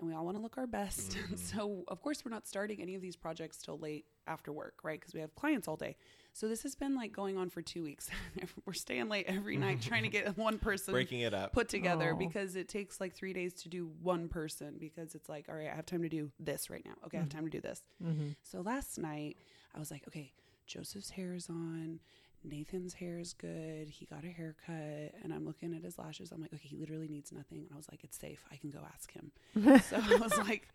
and 0.00 0.08
we 0.08 0.14
all 0.14 0.24
want 0.24 0.36
to 0.36 0.42
look 0.42 0.56
our 0.58 0.66
best. 0.66 1.16
so 1.36 1.84
of 1.88 2.00
course, 2.02 2.24
we're 2.24 2.30
not 2.30 2.46
starting 2.48 2.80
any 2.80 2.94
of 2.94 3.02
these 3.02 3.16
projects 3.16 3.58
till 3.58 3.78
late 3.78 4.06
after 4.26 4.50
work, 4.52 4.74
right? 4.82 4.98
Because 4.98 5.14
we 5.14 5.20
have 5.20 5.34
clients 5.34 5.68
all 5.68 5.76
day. 5.76 5.96
So 6.32 6.48
this 6.48 6.62
has 6.62 6.74
been 6.74 6.94
like 6.94 7.12
going 7.12 7.36
on 7.36 7.50
for 7.50 7.60
two 7.60 7.82
weeks. 7.82 8.08
we're 8.66 8.72
staying 8.72 9.08
late 9.08 9.26
every 9.28 9.56
night 9.56 9.82
trying 9.82 10.04
to 10.04 10.08
get 10.08 10.36
one 10.38 10.58
person 10.58 10.92
Breaking 10.92 11.20
it 11.20 11.34
up. 11.34 11.52
put 11.52 11.68
together 11.68 12.12
Aw. 12.14 12.16
because 12.18 12.56
it 12.56 12.68
takes 12.68 13.00
like 13.00 13.14
three 13.14 13.32
days 13.32 13.52
to 13.54 13.68
do 13.68 13.90
one 14.02 14.28
person 14.28 14.76
because 14.80 15.14
it's 15.14 15.28
like 15.28 15.46
all 15.48 15.54
right 15.56 15.68
i 15.70 15.74
have 15.74 15.86
time 15.86 16.02
to 16.02 16.08
do 16.08 16.30
this 16.40 16.70
right 16.70 16.84
now 16.84 16.94
okay 17.04 17.18
i 17.18 17.20
have 17.20 17.28
time 17.28 17.44
to 17.44 17.50
do 17.50 17.60
this 17.60 17.82
hmm 18.02 18.28
so 18.42 18.60
last 18.60 18.98
night 18.98 19.36
i 19.74 19.78
was 19.78 19.90
like 19.90 20.04
okay 20.06 20.32
joseph's 20.66 21.10
hair 21.10 21.34
is 21.34 21.48
on 21.48 21.98
nathan's 22.42 22.94
hair 22.94 23.18
is 23.18 23.32
good 23.34 23.88
he 23.88 24.06
got 24.06 24.24
a 24.24 24.28
haircut 24.28 25.14
and 25.22 25.32
i'm 25.32 25.44
looking 25.44 25.74
at 25.74 25.82
his 25.82 25.98
lashes 25.98 26.32
i'm 26.32 26.40
like 26.40 26.52
okay 26.52 26.68
he 26.68 26.76
literally 26.76 27.08
needs 27.08 27.32
nothing 27.32 27.58
and 27.58 27.68
i 27.72 27.76
was 27.76 27.88
like 27.90 28.02
it's 28.02 28.18
safe 28.18 28.44
i 28.50 28.56
can 28.56 28.70
go 28.70 28.80
ask 28.94 29.12
him 29.12 29.30
so 29.82 29.96
i 29.96 30.16
was 30.16 30.36
like 30.38 30.68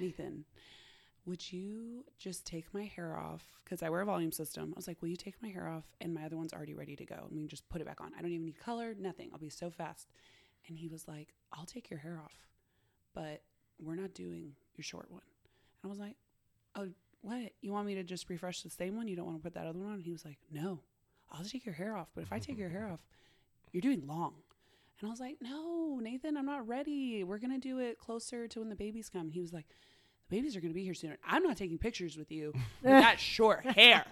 nathan 0.00 0.44
would 1.26 1.52
you 1.52 2.04
just 2.18 2.46
take 2.46 2.72
my 2.72 2.84
hair 2.84 3.18
off? 3.18 3.42
Because 3.64 3.82
I 3.82 3.90
wear 3.90 4.00
a 4.00 4.06
volume 4.06 4.30
system. 4.30 4.72
I 4.74 4.76
was 4.76 4.86
like, 4.86 5.02
will 5.02 5.08
you 5.08 5.16
take 5.16 5.42
my 5.42 5.48
hair 5.48 5.68
off? 5.68 5.84
And 6.00 6.14
my 6.14 6.24
other 6.24 6.36
one's 6.36 6.52
already 6.52 6.72
ready 6.72 6.94
to 6.94 7.04
go. 7.04 7.16
And 7.16 7.32
we 7.32 7.40
can 7.40 7.48
just 7.48 7.68
put 7.68 7.80
it 7.80 7.86
back 7.86 8.00
on. 8.00 8.12
I 8.16 8.22
don't 8.22 8.30
even 8.30 8.46
need 8.46 8.60
color, 8.60 8.94
nothing. 8.96 9.30
I'll 9.32 9.40
be 9.40 9.50
so 9.50 9.68
fast. 9.68 10.12
And 10.68 10.78
he 10.78 10.86
was 10.86 11.08
like, 11.08 11.34
I'll 11.52 11.66
take 11.66 11.90
your 11.90 11.98
hair 11.98 12.20
off, 12.24 12.46
but 13.12 13.42
we're 13.80 13.96
not 13.96 14.14
doing 14.14 14.52
your 14.76 14.84
short 14.84 15.10
one. 15.10 15.22
And 15.82 15.88
I 15.88 15.90
was 15.90 15.98
like, 15.98 16.16
oh, 16.76 16.88
what? 17.22 17.52
You 17.60 17.72
want 17.72 17.88
me 17.88 17.96
to 17.96 18.04
just 18.04 18.30
refresh 18.30 18.62
the 18.62 18.70
same 18.70 18.96
one? 18.96 19.08
You 19.08 19.16
don't 19.16 19.26
want 19.26 19.38
to 19.38 19.42
put 19.42 19.54
that 19.54 19.66
other 19.66 19.78
one 19.78 19.88
on? 19.88 19.94
And 19.94 20.04
he 20.04 20.12
was 20.12 20.24
like, 20.24 20.38
no, 20.52 20.80
I'll 21.32 21.44
take 21.44 21.64
your 21.64 21.74
hair 21.74 21.96
off. 21.96 22.08
But 22.14 22.22
if 22.22 22.32
I 22.32 22.38
take 22.38 22.58
your 22.58 22.68
hair 22.68 22.88
off, 22.92 23.00
you're 23.72 23.80
doing 23.80 24.06
long. 24.06 24.34
And 25.00 25.08
I 25.08 25.10
was 25.10 25.20
like, 25.20 25.36
no, 25.40 25.98
Nathan, 26.00 26.36
I'm 26.36 26.46
not 26.46 26.66
ready. 26.66 27.22
We're 27.22 27.38
going 27.38 27.52
to 27.52 27.68
do 27.68 27.78
it 27.78 27.98
closer 27.98 28.48
to 28.48 28.60
when 28.60 28.70
the 28.70 28.76
babies 28.76 29.10
come. 29.10 29.22
And 29.22 29.32
he 29.32 29.40
was 29.40 29.52
like, 29.52 29.66
the 30.28 30.36
babies 30.36 30.56
are 30.56 30.60
going 30.60 30.72
to 30.72 30.74
be 30.74 30.84
here 30.84 30.94
soon. 30.94 31.16
I'm 31.26 31.42
not 31.42 31.56
taking 31.56 31.78
pictures 31.78 32.16
with 32.16 32.32
you 32.32 32.52
with 32.82 32.92
that 32.92 33.20
short 33.20 33.64
hair. 33.64 34.04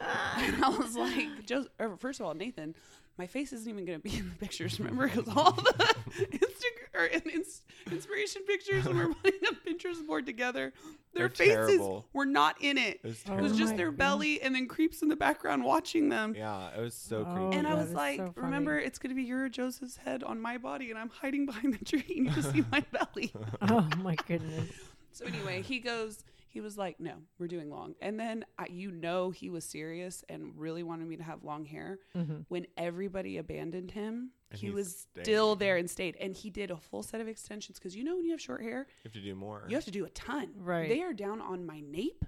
and 0.00 0.64
I 0.64 0.68
was 0.68 0.96
like, 0.96 1.44
just, 1.44 1.68
er, 1.80 1.96
first 1.98 2.20
of 2.20 2.26
all, 2.26 2.34
Nathan, 2.34 2.76
my 3.16 3.26
face 3.26 3.52
isn't 3.52 3.68
even 3.68 3.84
going 3.84 4.00
to 4.00 4.02
be 4.02 4.16
in 4.16 4.28
the 4.28 4.36
pictures, 4.36 4.78
remember? 4.78 5.08
Because 5.08 5.28
all 5.36 5.52
the 5.52 5.62
Instagram 6.32 6.57
or 6.98 7.06
ins- 7.06 7.62
inspiration 7.90 8.42
pictures 8.46 8.84
when 8.84 8.96
we're 8.96 9.14
putting 9.22 9.40
a 9.50 9.54
Pinterest 9.68 10.04
board 10.06 10.26
together, 10.26 10.72
their 11.14 11.28
They're 11.28 11.46
faces 11.46 11.76
terrible. 11.78 12.06
were 12.12 12.26
not 12.26 12.56
in 12.60 12.76
it. 12.76 13.00
It 13.02 13.04
was 13.04 13.24
Oh 13.28 13.36
It 13.38 13.40
was 13.42 13.56
just 13.56 13.72
my 13.72 13.76
their 13.76 13.86
goodness. 13.90 13.98
belly 14.06 14.42
and 14.42 14.54
then 14.54 14.66
creeps 14.66 15.02
in 15.02 15.08
the 15.08 15.16
background 15.16 15.64
watching 15.64 16.08
them. 16.08 16.34
Yeah, 16.36 16.70
it 16.76 16.80
was 16.80 16.94
so 16.94 17.24
Oh, 17.26 17.34
creepy. 17.34 17.56
And 17.56 17.66
I 17.66 17.74
was 17.74 17.92
like, 17.92 18.18
so 18.18 18.32
remember, 18.36 18.78
it's 18.78 18.98
going 18.98 19.10
to 19.10 19.16
be 19.16 19.22
your 19.22 19.48
Joseph's 19.48 19.96
head 19.96 20.22
on 20.24 20.40
my 20.40 20.58
body, 20.58 20.90
and 20.90 20.98
I'm 20.98 21.08
hiding 21.10 21.46
behind 21.46 21.74
the 21.74 21.84
tree, 21.84 22.04
and 22.16 22.26
you 22.26 22.32
just 22.32 22.52
see 22.52 22.64
my 22.70 22.84
belly. 22.92 23.32
oh 23.62 23.88
my 24.02 24.16
goodness. 24.26 24.68
So 25.12 25.24
anyway, 25.24 25.62
he 25.62 25.78
goes. 25.78 26.24
He 26.50 26.62
was 26.62 26.78
like, 26.78 26.98
"No, 26.98 27.12
we're 27.38 27.46
doing 27.46 27.70
long." 27.70 27.94
And 28.00 28.18
then 28.18 28.44
I, 28.58 28.66
you 28.70 28.90
know 28.90 29.30
he 29.30 29.50
was 29.50 29.64
serious 29.66 30.24
and 30.30 30.52
really 30.56 30.82
wanted 30.82 31.06
me 31.06 31.16
to 31.16 31.22
have 31.22 31.44
long 31.44 31.64
hair. 31.66 31.98
Mhm. 32.16 32.46
When 32.48 32.66
everybody 32.76 33.36
abandoned 33.36 33.90
him, 33.90 34.30
And 34.50 34.58
he 34.60 34.68
he 34.68 34.72
was 34.72 35.06
stayed. 35.12 35.24
still 35.24 35.56
there 35.56 35.76
and 35.76 35.88
stayed. 35.90 36.16
And 36.20 36.34
he 36.34 36.48
did 36.50 36.70
a 36.70 36.76
full 36.76 37.02
set 37.02 37.20
of 37.20 37.28
extensions 37.28 37.78
because 37.78 37.94
you 37.94 38.02
know 38.04 38.16
when 38.16 38.24
you 38.24 38.30
have 38.32 38.40
short 38.40 38.62
hair, 38.62 38.86
You 38.88 39.02
have 39.04 39.12
to 39.12 39.20
do 39.20 39.34
more. 39.34 39.64
you 39.68 39.74
have 39.76 39.84
to 39.84 39.90
do 39.90 40.04
a 40.04 40.10
ton. 40.10 40.50
Right. 40.56 40.88
They 40.88 41.02
are 41.02 41.12
down 41.12 41.40
on 41.40 41.66
my 41.66 41.80
nape. 41.80 42.24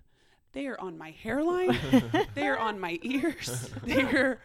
They 0.52 0.66
are 0.66 0.78
on 0.80 0.98
my 0.98 1.12
hairline. 1.12 1.78
they 2.34 2.48
are 2.48 2.58
on 2.58 2.80
my 2.80 2.98
ears. 3.02 3.70
They're. 3.84 4.40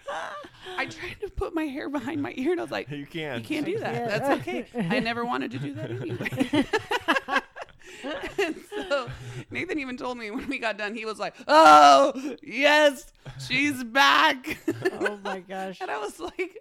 I 0.77 0.85
tried 0.85 1.17
to 1.21 1.29
put 1.29 1.55
my 1.55 1.63
hair 1.63 1.89
behind 1.89 2.21
my 2.21 2.31
ear, 2.37 2.51
and 2.51 2.59
I 2.59 2.63
was 2.63 2.71
like, 2.71 2.91
you 2.91 3.07
can't. 3.07 3.39
you 3.41 3.47
can't 3.47 3.65
do 3.65 3.79
that. 3.79 3.93
can't. 3.95 4.09
That's 4.09 4.41
okay. 4.41 4.65
I 4.75 4.99
never 4.99 5.25
wanted 5.25 5.49
to 5.51 5.57
do 5.57 5.73
that 5.73 5.89
anyway. 6.01 6.65
and 8.37 8.55
so 8.89 9.07
Nathan 9.49 9.79
even 9.79 9.97
told 9.97 10.17
me 10.17 10.29
when 10.31 10.47
we 10.47 10.59
got 10.59 10.77
done, 10.77 10.93
he 10.95 11.05
was 11.05 11.17
like, 11.17 11.33
"Oh 11.47 12.35
yes, 12.43 13.07
she's 13.47 13.83
back." 13.83 14.59
Oh 14.99 15.17
my 15.23 15.39
gosh. 15.39 15.79
and 15.81 15.89
I 15.89 15.97
was 15.97 16.19
like, 16.19 16.57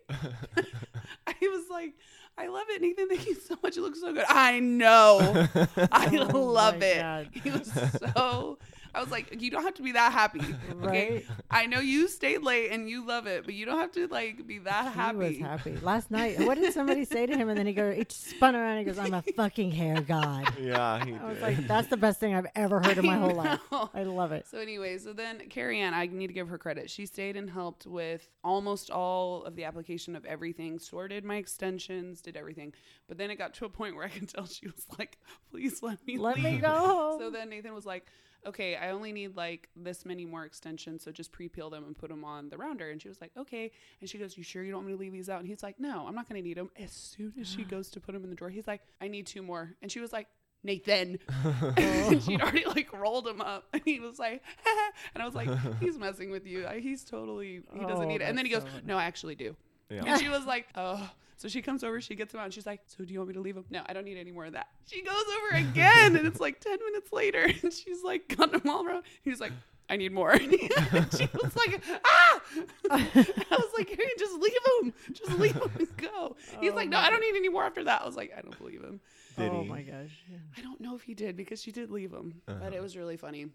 I 1.44 1.56
was 1.56 1.70
like, 1.70 1.94
I 2.36 2.48
love 2.48 2.66
it, 2.68 2.82
Nathan. 2.82 3.08
Thank 3.08 3.26
you 3.26 3.34
so 3.34 3.56
much. 3.62 3.76
It 3.76 3.82
looks 3.82 4.00
so 4.00 4.12
good. 4.12 4.24
I 4.28 4.60
know. 4.60 5.46
I 5.92 6.16
Oh 6.16 6.38
love 6.40 6.82
it. 6.82 7.00
God. 7.00 7.28
He 7.32 7.50
was 7.50 7.70
so. 8.14 8.58
I 8.94 9.00
was 9.00 9.10
like, 9.10 9.42
you 9.42 9.50
don't 9.50 9.62
have 9.64 9.74
to 9.74 9.82
be 9.82 9.92
that 9.92 10.12
happy. 10.12 10.40
Okay. 10.84 11.10
Right? 11.10 11.26
I 11.50 11.66
know 11.66 11.80
you 11.80 12.06
stayed 12.08 12.42
late 12.42 12.70
and 12.70 12.88
you 12.88 13.04
love 13.06 13.26
it, 13.26 13.44
but 13.44 13.54
you 13.54 13.66
don't 13.66 13.78
have 13.78 13.92
to 13.92 14.06
like 14.08 14.46
be 14.46 14.58
that 14.58 14.92
He 14.92 14.98
happy. 14.98 15.18
He 15.34 15.42
was 15.42 15.50
happy. 15.50 15.76
Last 15.82 16.10
night, 16.10 16.38
what 16.40 16.56
did 16.56 16.72
somebody 16.72 17.04
say 17.04 17.26
to 17.26 17.36
him? 17.36 17.48
And 17.48 17.58
then 17.58 17.66
he 17.66 17.72
go, 17.72 17.90
he 17.92 18.04
spun 18.08 18.54
around 18.54 18.78
and 18.78 18.80
he 18.80 18.84
goes, 18.84 18.98
I'm 18.98 19.14
a 19.14 19.22
fucking 19.22 19.70
hair 19.72 20.00
god. 20.00 20.52
yeah, 20.60 21.04
he 21.04 21.14
I 21.14 21.24
was 21.24 21.34
did. 21.34 21.42
like, 21.42 21.66
that's 21.66 21.88
the 21.88 21.96
best 21.96 22.20
thing 22.20 22.34
I've 22.34 22.46
ever 22.54 22.80
heard 22.80 22.98
in 22.98 23.06
my 23.06 23.14
I 23.16 23.18
whole 23.18 23.34
life. 23.34 23.60
I 23.94 24.02
love 24.04 24.32
it. 24.32 24.46
So 24.50 24.58
anyway, 24.58 24.98
so 24.98 25.12
then 25.12 25.38
Carrie 25.48 25.80
Ann, 25.80 25.94
I 25.94 26.06
need 26.06 26.28
to 26.28 26.32
give 26.32 26.48
her 26.48 26.58
credit. 26.58 26.88
She 26.90 27.06
stayed 27.06 27.36
and 27.36 27.50
helped 27.50 27.86
with 27.86 28.28
almost 28.44 28.90
all 28.90 29.44
of 29.44 29.56
the 29.56 29.64
application 29.64 30.14
of 30.16 30.24
everything, 30.24 30.78
sorted 30.78 31.24
my 31.24 31.36
extensions, 31.36 32.20
did 32.20 32.36
everything. 32.36 32.72
But 33.08 33.18
then 33.18 33.30
it 33.30 33.36
got 33.36 33.54
to 33.54 33.64
a 33.64 33.68
point 33.68 33.96
where 33.96 34.04
I 34.04 34.08
could 34.08 34.28
tell 34.28 34.46
she 34.46 34.66
was 34.66 34.86
like, 34.98 35.18
"Please 35.50 35.82
let 35.82 36.06
me 36.06 36.18
Let 36.18 36.36
leave." 36.36 36.44
me 36.44 36.58
go. 36.58 37.16
So 37.18 37.30
then 37.30 37.48
Nathan 37.50 37.74
was 37.74 37.86
like, 37.86 38.06
"Okay, 38.46 38.76
I 38.76 38.90
only 38.90 39.12
need 39.12 39.36
like 39.36 39.68
this 39.76 40.04
many 40.04 40.24
more 40.26 40.44
extensions, 40.44 41.02
so 41.02 41.10
just 41.12 41.32
pre-peel 41.32 41.70
them 41.70 41.84
and 41.84 41.96
put 41.96 42.10
them 42.10 42.24
on 42.24 42.48
the 42.48 42.56
rounder." 42.58 42.90
And 42.90 43.00
she 43.00 43.08
was 43.08 43.20
like, 43.20 43.30
"Okay." 43.36 43.70
And 44.00 44.08
she 44.08 44.18
goes, 44.18 44.36
"You 44.36 44.42
sure 44.44 44.62
you 44.64 44.70
don't 44.70 44.78
want 44.78 44.88
me 44.88 44.92
to 44.94 44.98
leave 44.98 45.12
these 45.12 45.28
out?" 45.28 45.40
And 45.40 45.48
he's 45.48 45.62
like, 45.62 45.78
"No, 45.80 46.06
I'm 46.06 46.14
not 46.14 46.28
going 46.28 46.40
to 46.42 46.46
need 46.46 46.56
them." 46.56 46.70
As 46.78 46.92
soon 46.92 47.32
as 47.40 47.48
she 47.48 47.62
goes 47.74 47.90
to 47.90 48.00
put 48.00 48.12
them 48.12 48.24
in 48.24 48.30
the 48.30 48.36
drawer, 48.36 48.50
he's 48.50 48.66
like, 48.66 48.82
"I 49.00 49.08
need 49.08 49.26
two 49.26 49.42
more." 49.42 49.74
And 49.82 49.90
she 49.90 50.00
was 50.00 50.12
like, 50.12 50.28
"Nathan." 50.62 51.18
she'd 52.26 52.40
already 52.40 52.64
like 52.66 52.92
rolled 52.92 53.26
him 53.26 53.40
up, 53.40 53.68
and 53.72 53.82
he 53.84 54.00
was 54.00 54.18
like, 54.18 54.42
and 55.14 55.22
I 55.22 55.26
was 55.26 55.34
like, 55.34 55.48
"He's 55.80 55.98
messing 55.98 56.30
with 56.30 56.46
you. 56.46 56.66
He's 56.78 57.04
totally 57.04 57.62
he 57.72 57.80
doesn't 57.80 58.04
Oh, 58.04 58.08
need 58.08 58.20
it." 58.20 58.24
And 58.24 58.36
then 58.38 58.46
he 58.46 58.52
goes, 58.52 58.62
so 58.62 58.68
"No, 58.84 58.96
I 58.96 59.04
actually 59.04 59.34
do." 59.34 59.56
Yeah. 59.94 60.04
And 60.06 60.20
she 60.20 60.28
was 60.28 60.44
like, 60.46 60.68
"Oh." 60.74 61.10
So 61.36 61.48
she 61.48 61.60
comes 61.62 61.82
over, 61.84 62.00
she 62.00 62.14
gets 62.14 62.32
him 62.32 62.40
out, 62.40 62.44
and 62.44 62.54
she's 62.54 62.64
like, 62.66 62.80
"So 62.86 63.04
do 63.04 63.12
you 63.12 63.18
want 63.18 63.28
me 63.28 63.34
to 63.34 63.40
leave 63.40 63.56
him?" 63.56 63.64
No, 63.70 63.82
I 63.86 63.92
don't 63.92 64.04
need 64.04 64.16
any 64.18 64.30
more 64.32 64.46
of 64.46 64.52
that. 64.52 64.68
She 64.86 65.02
goes 65.02 65.14
over 65.14 65.56
again, 65.56 66.16
and 66.16 66.26
it's 66.26 66.40
like 66.40 66.60
ten 66.60 66.78
minutes 66.84 67.12
later, 67.12 67.42
and 67.62 67.72
she's 67.72 68.02
like, 68.02 68.34
got 68.36 68.54
him 68.54 68.68
all 68.70 68.86
around. 68.86 69.02
He's 69.22 69.40
like, 69.40 69.52
"I 69.90 69.96
need 69.96 70.12
more." 70.12 70.32
And 70.32 71.12
she 71.12 71.28
was 71.34 71.56
like, 71.56 71.82
"Ah!" 72.04 72.40
I 72.90 73.34
was 73.50 73.70
like, 73.76 73.88
"Hey, 73.90 74.08
just 74.18 74.34
leave 74.40 74.52
him, 74.82 74.94
just 75.12 75.38
leave 75.38 75.54
him 75.54 75.70
and 75.78 75.96
go." 75.96 76.36
He's 76.60 76.72
Oh 76.72 76.76
like, 76.76 76.88
"No, 76.88 76.98
my 76.98 77.06
I 77.06 77.10
don't 77.10 77.20
need 77.20 77.36
any 77.36 77.48
more 77.48 77.64
after 77.64 77.84
that." 77.84 78.02
I 78.02 78.06
was 78.06 78.16
like, 78.16 78.32
"I 78.36 78.40
don't 78.40 78.56
believe 78.58 78.80
him." 78.82 79.00
Did 79.36 79.50
oh 79.50 79.62
he? 79.62 79.68
my 79.68 79.82
gosh. 79.82 80.22
Yeah. 80.30 80.38
I 80.56 80.60
don't 80.62 80.80
know 80.80 80.94
if 80.94 81.02
he 81.02 81.14
did 81.14 81.36
because 81.36 81.60
she 81.60 81.72
did 81.72 81.90
leave 81.90 82.12
him, 82.12 82.40
but 82.46 82.54
Uh-huh. 82.56 82.70
it 82.76 82.80
was 82.80 82.96
really 82.96 83.16
funny. 83.16 83.46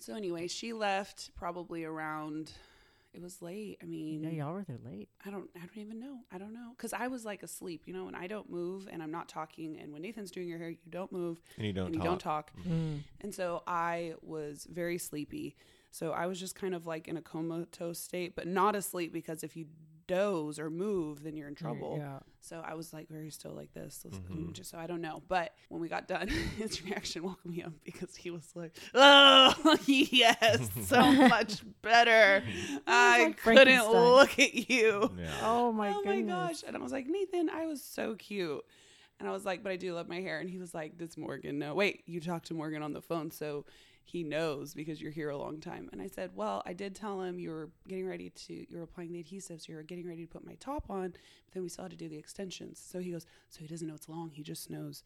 So 0.00 0.14
anyway, 0.14 0.48
she 0.48 0.72
left 0.72 1.30
probably 1.36 1.84
around. 1.84 2.50
It 3.12 3.20
was 3.20 3.42
late. 3.42 3.78
I 3.82 3.86
mean, 3.86 4.22
Yeah, 4.22 4.30
y'all 4.30 4.52
were 4.54 4.64
there 4.64 4.78
late. 4.84 5.08
I 5.24 5.30
don't 5.30 5.50
I 5.56 5.60
don't 5.60 5.76
even 5.78 6.00
know. 6.00 6.20
I 6.32 6.38
don't 6.38 6.52
know 6.54 6.72
cuz 6.78 6.92
I 6.92 7.08
was 7.08 7.24
like 7.24 7.42
asleep, 7.42 7.82
you 7.86 7.92
know, 7.92 8.06
and 8.06 8.16
I 8.16 8.26
don't 8.26 8.48
move 8.50 8.88
and 8.90 9.02
I'm 9.02 9.10
not 9.10 9.28
talking 9.28 9.78
and 9.78 9.92
when 9.92 10.02
Nathan's 10.02 10.30
doing 10.30 10.48
your 10.48 10.58
hair, 10.58 10.70
you 10.70 10.78
don't 10.88 11.12
move 11.12 11.40
and 11.56 11.66
you 11.66 11.72
don't 11.72 11.86
and 11.86 11.94
you 11.94 12.00
talk. 12.00 12.08
don't 12.08 12.20
talk. 12.20 12.52
Mm. 12.66 13.00
And 13.20 13.34
so 13.34 13.62
I 13.66 14.14
was 14.22 14.66
very 14.70 14.98
sleepy. 14.98 15.56
So 15.90 16.12
I 16.12 16.26
was 16.26 16.40
just 16.40 16.54
kind 16.54 16.74
of 16.74 16.86
like 16.86 17.06
in 17.06 17.18
a 17.18 17.22
comatose 17.22 17.98
state, 17.98 18.34
but 18.34 18.46
not 18.46 18.74
asleep 18.74 19.12
because 19.12 19.44
if 19.44 19.56
you 19.56 19.66
doze 20.06 20.58
or 20.58 20.70
move, 20.70 21.22
then 21.22 21.36
you're 21.36 21.48
in 21.48 21.54
trouble. 21.54 21.96
Yeah. 21.98 22.18
So 22.40 22.60
I 22.64 22.74
was 22.74 22.92
like 22.92 23.08
very 23.08 23.30
still 23.30 23.52
like 23.52 23.72
this, 23.72 24.04
Mhm. 24.08 24.52
just 24.52 24.70
so 24.70 24.78
I 24.78 24.86
don't 24.86 25.00
know. 25.00 25.22
But 25.28 25.54
when 25.68 25.80
we 25.80 25.88
got 25.88 26.08
done, 26.08 26.28
his 26.56 26.82
reaction 26.84 27.22
woke 27.22 27.44
me 27.46 27.62
up 27.62 27.72
because 27.84 28.16
he 28.16 28.30
was 28.30 28.50
like, 28.54 28.76
"Oh 28.94 29.76
yes, 29.86 30.68
so 30.86 31.00
much 31.12 31.62
better. 31.82 32.42
I 32.86 33.24
like 33.24 33.36
couldn't 33.38 33.90
look 33.90 34.38
at 34.38 34.54
you. 34.70 35.10
Yeah. 35.18 35.30
Oh 35.42 35.72
my 35.72 35.90
oh 35.90 36.02
goodness. 36.02 36.26
my 36.26 36.32
gosh!" 36.48 36.64
And 36.66 36.76
I 36.76 36.80
was 36.80 36.92
like, 36.92 37.06
"Nathan, 37.06 37.48
I 37.50 37.66
was 37.66 37.82
so 37.82 38.14
cute." 38.16 38.62
And 39.20 39.28
I 39.28 39.32
was 39.32 39.44
like, 39.44 39.62
"But 39.62 39.70
I 39.70 39.76
do 39.76 39.94
love 39.94 40.08
my 40.08 40.20
hair." 40.20 40.40
And 40.40 40.50
he 40.50 40.58
was 40.58 40.74
like, 40.74 40.98
"This 40.98 41.16
Morgan, 41.16 41.58
no, 41.60 41.74
wait, 41.74 42.02
you 42.06 42.20
talked 42.20 42.46
to 42.48 42.54
Morgan 42.54 42.82
on 42.82 42.92
the 42.92 43.02
phone, 43.02 43.30
so." 43.30 43.64
He 44.04 44.22
knows 44.22 44.74
because 44.74 45.00
you're 45.00 45.10
here 45.10 45.30
a 45.30 45.36
long 45.36 45.60
time. 45.60 45.88
And 45.92 46.02
I 46.02 46.06
said, 46.06 46.30
Well, 46.34 46.62
I 46.66 46.72
did 46.72 46.94
tell 46.94 47.20
him 47.22 47.38
you 47.38 47.50
were 47.50 47.70
getting 47.88 48.06
ready 48.06 48.30
to, 48.30 48.54
you 48.54 48.76
were 48.76 48.82
applying 48.82 49.12
the 49.12 49.22
adhesives, 49.22 49.68
you 49.68 49.74
were 49.74 49.82
getting 49.82 50.06
ready 50.06 50.22
to 50.22 50.28
put 50.28 50.44
my 50.44 50.54
top 50.54 50.90
on, 50.90 51.10
but 51.10 51.54
then 51.54 51.62
we 51.62 51.68
still 51.68 51.84
had 51.84 51.92
to 51.92 51.96
do 51.96 52.08
the 52.08 52.18
extensions. 52.18 52.82
So 52.84 53.00
he 53.00 53.12
goes, 53.12 53.26
So 53.48 53.60
he 53.60 53.66
doesn't 53.66 53.86
know 53.86 53.94
it's 53.94 54.08
long. 54.08 54.30
He 54.30 54.42
just 54.42 54.70
knows 54.70 55.02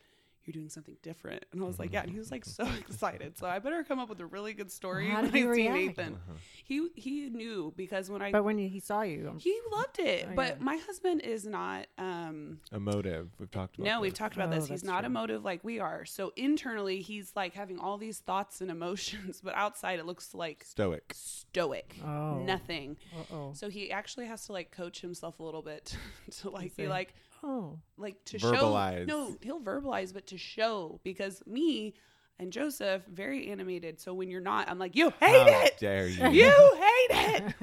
you're 0.47 0.53
doing 0.53 0.69
something 0.69 0.97
different. 1.03 1.45
And 1.53 1.63
I 1.63 1.67
was 1.67 1.79
like, 1.79 1.93
Yeah. 1.93 2.03
And 2.03 2.11
he 2.11 2.19
was 2.19 2.31
like 2.31 2.45
so 2.45 2.65
excited. 2.79 3.37
So 3.39 3.47
I 3.47 3.59
better 3.59 3.83
come 3.85 3.99
up 3.99 4.09
with 4.09 4.21
a 4.21 4.27
really 4.27 4.53
good 4.55 4.71
story 4.71 5.09
How 5.09 5.23
when 5.23 5.25
did 5.31 5.35
he 5.35 5.41
I 5.41 5.43
see 5.55 5.69
react? 5.69 5.75
Nathan. 5.99 6.15
Uh-huh. 6.15 6.33
He 6.65 6.89
he 6.95 7.29
knew 7.31 7.73
because 7.77 8.11
when 8.11 8.23
I 8.23 8.31
But 8.33 8.45
when 8.45 8.59
he 8.59 8.81
saw 8.81 9.03
you, 9.03 9.29
I'm 9.31 9.39
he 9.39 9.59
loved 9.73 9.99
it. 9.99 10.27
Oh, 10.31 10.35
but 10.35 10.49
yeah. 10.59 10.65
my 10.65 10.77
husband 10.77 11.23
is 11.23 11.45
not 11.47 11.87
um 11.99 12.61
Emotive. 12.73 13.29
We've 13.39 13.51
talked 13.51 13.77
about 13.79 13.85
no, 13.87 14.01
we've 14.01 14.13
this. 14.13 14.19
talked 14.19 14.37
about 14.37 14.49
Oh, 14.53 14.57
this. 14.57 14.69
He's 14.69 14.85
not 14.85 15.01
true. 15.01 15.07
emotive 15.07 15.45
like 15.45 15.65
we 15.65 15.81
are. 15.81 16.05
So 16.05 16.33
internally 16.37 17.01
he's 17.01 17.33
like 17.35 17.55
having 17.55 17.79
all 17.79 17.99
these 17.99 18.19
thoughts 18.21 18.61
and 18.61 18.71
emotions, 18.71 19.41
but 19.45 19.55
outside 19.55 19.99
it 19.99 20.07
looks 20.07 20.35
like 20.35 20.65
stoic. 20.65 21.13
stoic. 21.15 21.97
Oh. 22.05 22.39
Nothing. 22.45 22.97
Uh 23.15 23.35
oh. 23.35 23.53
So 23.55 23.69
he 23.69 23.91
actually 23.91 24.27
has 24.27 24.47
to 24.47 24.53
like 24.53 24.71
coach 24.71 25.01
himself 25.01 25.41
a 25.41 25.43
little 25.43 25.63
bit 25.63 25.97
to 26.39 26.51
like 26.51 26.77
be 26.77 26.87
like 26.89 27.15
Oh. 27.43 27.79
like 27.97 28.17
to 28.27 28.39
Verbalize. 28.39 29.01
show 29.01 29.05
no 29.07 29.37
he'll 29.43 29.61
verbalize 29.61 30.13
but 30.13 30.27
to 30.29 30.39
show 30.39 31.01
because 31.05 31.43
me 31.47 31.95
and 32.39 32.53
joseph 32.53 33.03
very 33.07 33.49
animated 33.49 34.01
so 34.01 34.13
when 34.13 34.29
you're 34.31 34.41
not 34.41 34.69
i'm 34.69 34.79
like 34.79 34.95
you 34.97 35.11
hate 35.21 35.51
How 35.51 35.65
it 35.65 35.79
dare 35.79 36.07
you? 36.09 36.29
you 36.29 36.51
hate 37.11 37.11
it 37.11 37.55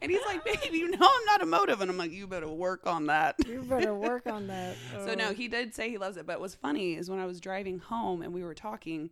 and 0.00 0.10
he's 0.10 0.24
like 0.26 0.44
babe 0.44 0.72
you 0.72 0.90
know 0.90 0.98
i'm 1.00 1.24
not 1.26 1.42
emotive 1.42 1.80
and 1.80 1.90
i'm 1.90 1.96
like 1.98 2.12
you 2.12 2.26
better 2.26 2.48
work 2.48 2.86
on 2.86 3.06
that 3.06 3.36
You 3.46 3.62
better 3.62 3.94
work 3.94 4.26
on 4.26 4.46
that. 4.48 4.76
so 5.04 5.14
no 5.14 5.28
oh. 5.28 5.32
he 5.34 5.48
did 5.48 5.74
say 5.74 5.90
he 5.90 5.98
loves 5.98 6.16
it 6.16 6.26
but 6.26 6.40
what's 6.40 6.54
funny 6.54 6.94
is 6.94 7.08
when 7.10 7.18
i 7.20 7.26
was 7.26 7.40
driving 7.40 7.78
home 7.78 8.22
and 8.22 8.32
we 8.32 8.42
were 8.42 8.54
talking 8.54 9.10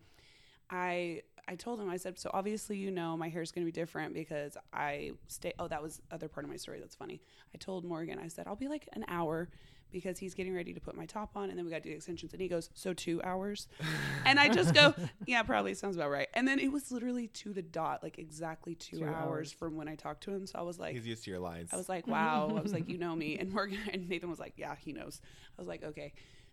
i 0.70 1.22
i 1.50 1.54
told 1.54 1.80
him 1.80 1.90
i 1.90 1.96
said 1.96 2.18
so 2.18 2.30
obviously 2.32 2.76
you 2.76 2.90
know 2.90 3.16
my 3.16 3.28
hair's 3.28 3.50
going 3.52 3.64
to 3.66 3.70
be 3.70 3.78
different 3.80 4.14
because 4.14 4.56
i 4.72 5.10
stay 5.28 5.52
oh 5.58 5.68
that 5.68 5.82
was 5.82 6.00
other 6.10 6.28
part 6.28 6.44
of 6.44 6.50
my 6.50 6.56
story 6.56 6.78
that's 6.80 6.94
funny 6.94 7.20
i 7.54 7.58
told 7.58 7.84
morgan 7.84 8.18
i 8.18 8.28
said 8.28 8.46
i'll 8.46 8.56
be 8.56 8.68
like 8.68 8.88
an 8.92 9.04
hour 9.08 9.48
because 9.92 10.18
he's 10.20 10.34
getting 10.34 10.54
ready 10.54 10.72
to 10.72 10.78
put 10.80 10.96
my 10.96 11.04
top 11.04 11.30
on 11.34 11.50
and 11.50 11.58
then 11.58 11.64
we 11.64 11.70
got 11.72 11.78
to 11.78 11.82
do 11.82 11.88
the 11.90 11.96
extensions 11.96 12.32
and 12.32 12.40
he 12.40 12.46
goes 12.46 12.70
so 12.74 12.92
two 12.94 13.20
hours 13.24 13.66
and 14.24 14.38
i 14.38 14.48
just 14.48 14.72
go 14.72 14.94
yeah 15.26 15.42
probably 15.42 15.74
sounds 15.74 15.96
about 15.96 16.10
right 16.10 16.28
and 16.34 16.46
then 16.46 16.60
it 16.60 16.70
was 16.70 16.92
literally 16.92 17.26
to 17.26 17.52
the 17.52 17.62
dot 17.62 18.00
like 18.00 18.16
exactly 18.16 18.76
two, 18.76 18.98
Two 19.00 19.04
hours, 19.04 19.14
hours. 19.16 19.52
from 19.52 19.76
when 19.76 19.88
i 19.88 19.96
talked 19.96 20.22
to 20.22 20.30
him 20.30 20.46
so 20.46 20.60
i 20.60 20.62
was 20.62 20.78
like 20.78 20.94
He's 20.94 21.08
used 21.08 21.24
to 21.24 21.30
your 21.32 21.40
lines. 21.40 21.70
I 21.72 21.76
was 21.76 21.88
like, 21.88 22.06
wow. 22.06 22.54
I 22.56 22.60
was 22.60 22.72
like, 22.72 22.88
you 22.92 22.98
know 22.98 23.16
me. 23.16 23.36
And 23.38 23.52
Morgan 23.52 23.78
and 23.92 24.08
Nathan 24.08 24.30
was 24.30 24.38
like, 24.38 24.54
yeah, 24.56 24.76
he 24.78 24.92
knows. 24.92 25.20
I 25.58 25.60
was 25.60 25.66
like, 25.68 25.82
okay. 25.82 26.12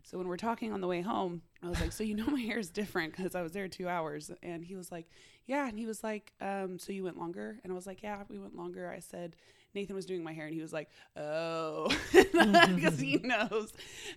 So 0.10 0.17
when 0.17 0.30
we're 0.30 0.38
talking 0.38 0.72
on 0.72 0.80
the 0.80 0.88
way 0.88 1.02
home, 1.02 1.41
I 1.62 1.67
was 1.67 1.82
like, 1.82 1.91
so 1.91 2.02
you 2.02 2.15
know 2.15 2.28
my 2.28 2.39
hair 2.39 2.58
is 2.58 2.70
different 2.70 3.13
because 3.13 3.36
I 3.36 3.41
was 3.41 3.52
there 3.52 3.67
two 3.67 3.89
hours. 3.89 4.32
And 4.41 4.63
he 4.63 4.78
was 4.78 4.89
like, 4.89 5.10
yeah. 5.48 5.67
And 5.67 5.78
he 5.78 5.86
was 5.86 6.02
like, 6.02 6.32
um, 6.39 6.80
so 6.80 6.93
you 6.93 7.04
went 7.04 7.17
longer? 7.17 7.60
And 7.62 7.74
I 7.74 7.76
was 7.76 7.86
like, 7.86 8.02
yeah, 8.02 8.24
we 8.30 8.39
went 8.39 8.56
longer. 8.56 8.89
I 8.89 9.00
said, 9.00 9.36
Nathan 9.76 9.98
was 9.98 10.06
doing 10.06 10.24
my 10.24 10.32
hair 10.32 10.46
and 10.46 10.56
he 10.56 10.62
was 10.62 10.72
like, 10.72 10.89
oh, 11.17 11.93
because 12.13 12.98
he 12.98 13.17
knows. 13.17 13.74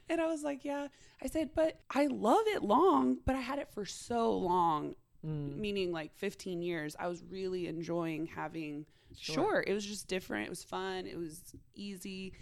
And 0.09 0.21
I 0.21 0.29
was 0.29 0.45
like, 0.45 0.65
yeah. 0.65 0.87
I 1.21 1.27
said, 1.27 1.51
but 1.57 1.81
I 1.91 2.07
love 2.07 2.45
it 2.47 2.63
long, 2.63 3.19
but 3.27 3.35
I 3.35 3.41
had 3.41 3.59
it 3.59 3.69
for 3.75 3.85
so 3.85 4.33
long 4.37 4.95
Mm. 5.27 5.59
meaning 5.59 5.93
like 5.93 6.15
15 6.17 6.63
years 6.63 6.97
i 6.99 7.07
was 7.07 7.23
really 7.29 7.67
enjoying 7.67 8.25
having 8.25 8.87
Sure. 9.15 9.35
short 9.35 9.69
it 9.69 9.75
was 9.75 9.85
just 9.85 10.09
different 10.09 10.47
it 10.47 10.49
was 10.49 10.65
fun 10.65 11.07
it 11.07 11.19
was 11.19 11.43
easy 11.75 12.33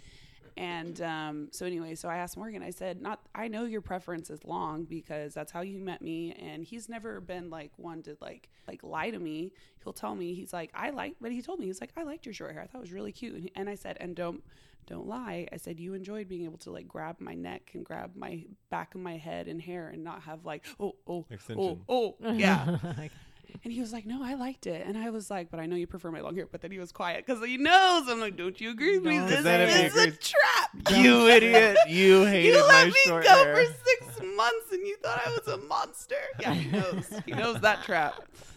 and 0.59 1.01
um, 1.01 1.47
so 1.51 1.65
anyway 1.65 1.95
so 1.95 2.09
i 2.09 2.17
asked 2.17 2.35
morgan 2.37 2.61
i 2.61 2.69
said 2.69 3.01
not 3.01 3.21
i 3.33 3.47
know 3.47 3.63
your 3.63 3.81
preference 3.81 4.29
is 4.29 4.43
long 4.43 4.83
because 4.83 5.33
that's 5.33 5.51
how 5.51 5.61
you 5.61 5.79
met 5.79 6.01
me 6.01 6.33
and 6.33 6.63
he's 6.63 6.89
never 6.89 7.21
been 7.21 7.49
like 7.49 7.71
one 7.77 8.03
to 8.03 8.17
like 8.21 8.49
like 8.67 8.83
lie 8.83 9.09
to 9.09 9.17
me. 9.19 9.51
He'll 9.83 9.93
tell 9.93 10.13
me 10.15 10.33
he's 10.33 10.53
like 10.53 10.69
i 10.75 10.89
like 10.89 11.15
but 11.21 11.31
he 11.31 11.41
told 11.41 11.59
me 11.59 11.65
he's 11.65 11.81
like 11.81 11.91
i 11.97 12.03
liked 12.03 12.25
your 12.25 12.33
short 12.33 12.51
hair. 12.53 12.61
I 12.61 12.67
thought 12.67 12.79
it 12.79 12.81
was 12.81 12.91
really 12.91 13.11
cute 13.11 13.35
and, 13.35 13.51
and 13.55 13.69
i 13.69 13.75
said 13.75 13.97
and 13.99 14.15
don't 14.15 14.43
don't 14.87 15.07
lie. 15.07 15.47
I 15.51 15.57
said 15.57 15.79
you 15.79 15.93
enjoyed 15.93 16.27
being 16.27 16.45
able 16.45 16.57
to 16.59 16.71
like 16.71 16.87
grab 16.87 17.17
my 17.19 17.35
neck 17.35 17.71
and 17.75 17.85
grab 17.85 18.15
my 18.15 18.43
back 18.71 18.95
of 18.95 19.01
my 19.01 19.17
head 19.17 19.47
and 19.47 19.61
hair 19.61 19.89
and 19.89 20.03
not 20.03 20.23
have 20.23 20.45
like 20.45 20.65
oh 20.79 20.95
oh 21.07 21.19
oh 21.19 21.25
Extension. 21.29 21.81
oh 21.87 22.15
yeah 22.33 22.77
and 23.63 23.73
he 23.73 23.79
was 23.79 23.91
like, 23.91 24.05
"No, 24.05 24.23
I 24.23 24.35
liked 24.35 24.67
it." 24.67 24.85
And 24.85 24.97
I 24.97 25.09
was 25.09 25.29
like, 25.29 25.49
"But 25.51 25.59
I 25.59 25.65
know 25.65 25.75
you 25.75 25.87
prefer 25.87 26.11
my 26.11 26.21
long 26.21 26.35
hair." 26.35 26.47
But 26.51 26.61
then 26.61 26.71
he 26.71 26.79
was 26.79 26.91
quiet 26.91 27.25
because 27.25 27.43
he 27.45 27.57
knows. 27.57 28.07
I'm 28.07 28.19
like, 28.19 28.35
"Don't 28.35 28.59
you 28.59 28.69
agree 28.71 28.97
with 28.97 29.05
me? 29.07 29.19
This 29.19 29.39
is 29.39 29.95
a 29.95 30.11
trap." 30.11 30.69
you 30.97 31.27
idiot! 31.27 31.77
You 31.87 32.25
hated 32.25 32.55
You 32.55 32.67
let 32.67 32.85
my 32.87 32.91
me 32.91 32.99
short 33.05 33.23
go 33.23 33.43
hair. 33.43 33.55
for 33.55 33.73
six 33.85 34.21
months, 34.35 34.71
and 34.71 34.85
you 34.87 34.97
thought 34.97 35.21
I 35.25 35.29
was 35.31 35.47
a 35.47 35.57
monster. 35.57 36.15
Yeah, 36.39 36.53
he 36.53 36.69
knows. 36.69 37.05
he 37.25 37.31
knows 37.33 37.59
that 37.61 37.83
trap. 37.85 38.15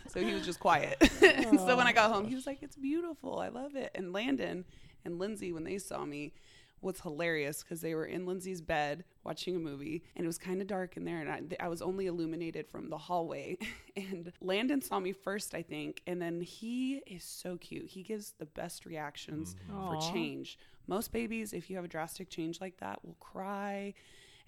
So 0.08 0.20
he 0.20 0.34
was 0.34 0.44
just 0.44 0.60
quiet. 0.60 0.96
and 1.22 1.58
so 1.66 1.76
when 1.76 1.86
I 1.86 1.92
got 1.92 2.10
home, 2.12 2.26
he 2.28 2.34
was 2.34 2.46
like, 2.46 2.62
"It's 2.62 2.76
beautiful. 2.76 3.38
I 3.38 3.48
love 3.48 3.74
it." 3.76 3.90
And 3.94 4.12
Landon 4.12 4.64
and 5.04 5.18
Lindsay, 5.18 5.52
when 5.52 5.64
they 5.64 5.78
saw 5.78 6.04
me, 6.04 6.34
was 6.82 7.00
hilarious 7.00 7.62
because 7.62 7.80
they 7.80 7.94
were 7.94 8.04
in 8.04 8.26
Lindsay's 8.26 8.60
bed 8.60 9.04
watching 9.24 9.54
a 9.54 9.58
movie 9.58 10.02
and 10.16 10.24
it 10.24 10.26
was 10.26 10.36
kind 10.36 10.60
of 10.60 10.66
dark 10.66 10.96
in 10.96 11.04
there 11.04 11.20
and 11.20 11.30
I, 11.30 11.64
I 11.64 11.68
was 11.68 11.80
only 11.80 12.06
illuminated 12.06 12.68
from 12.68 12.90
the 12.90 12.98
hallway. 12.98 13.58
And 13.94 14.32
Landon 14.40 14.80
saw 14.80 15.00
me 15.00 15.12
first 15.12 15.54
I 15.54 15.60
think 15.60 16.00
and 16.06 16.20
then 16.20 16.40
he 16.40 17.02
is 17.06 17.24
so 17.24 17.58
cute. 17.58 17.88
He 17.88 18.02
gives 18.02 18.32
the 18.38 18.46
best 18.46 18.86
reactions 18.86 19.54
mm. 19.70 19.76
Aw. 19.76 20.00
for 20.00 20.12
change. 20.12 20.58
Most 20.86 21.12
babies 21.12 21.52
if 21.52 21.68
you 21.68 21.76
have 21.76 21.84
a 21.84 21.88
drastic 21.88 22.30
change 22.30 22.58
like 22.58 22.78
that 22.78 23.04
will 23.04 23.18
cry. 23.20 23.92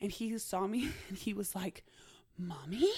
And 0.00 0.10
he 0.10 0.36
saw 0.38 0.66
me 0.66 0.90
and 1.08 1.18
he 1.18 1.34
was 1.34 1.54
like 1.54 1.84
mommy? 2.38 2.90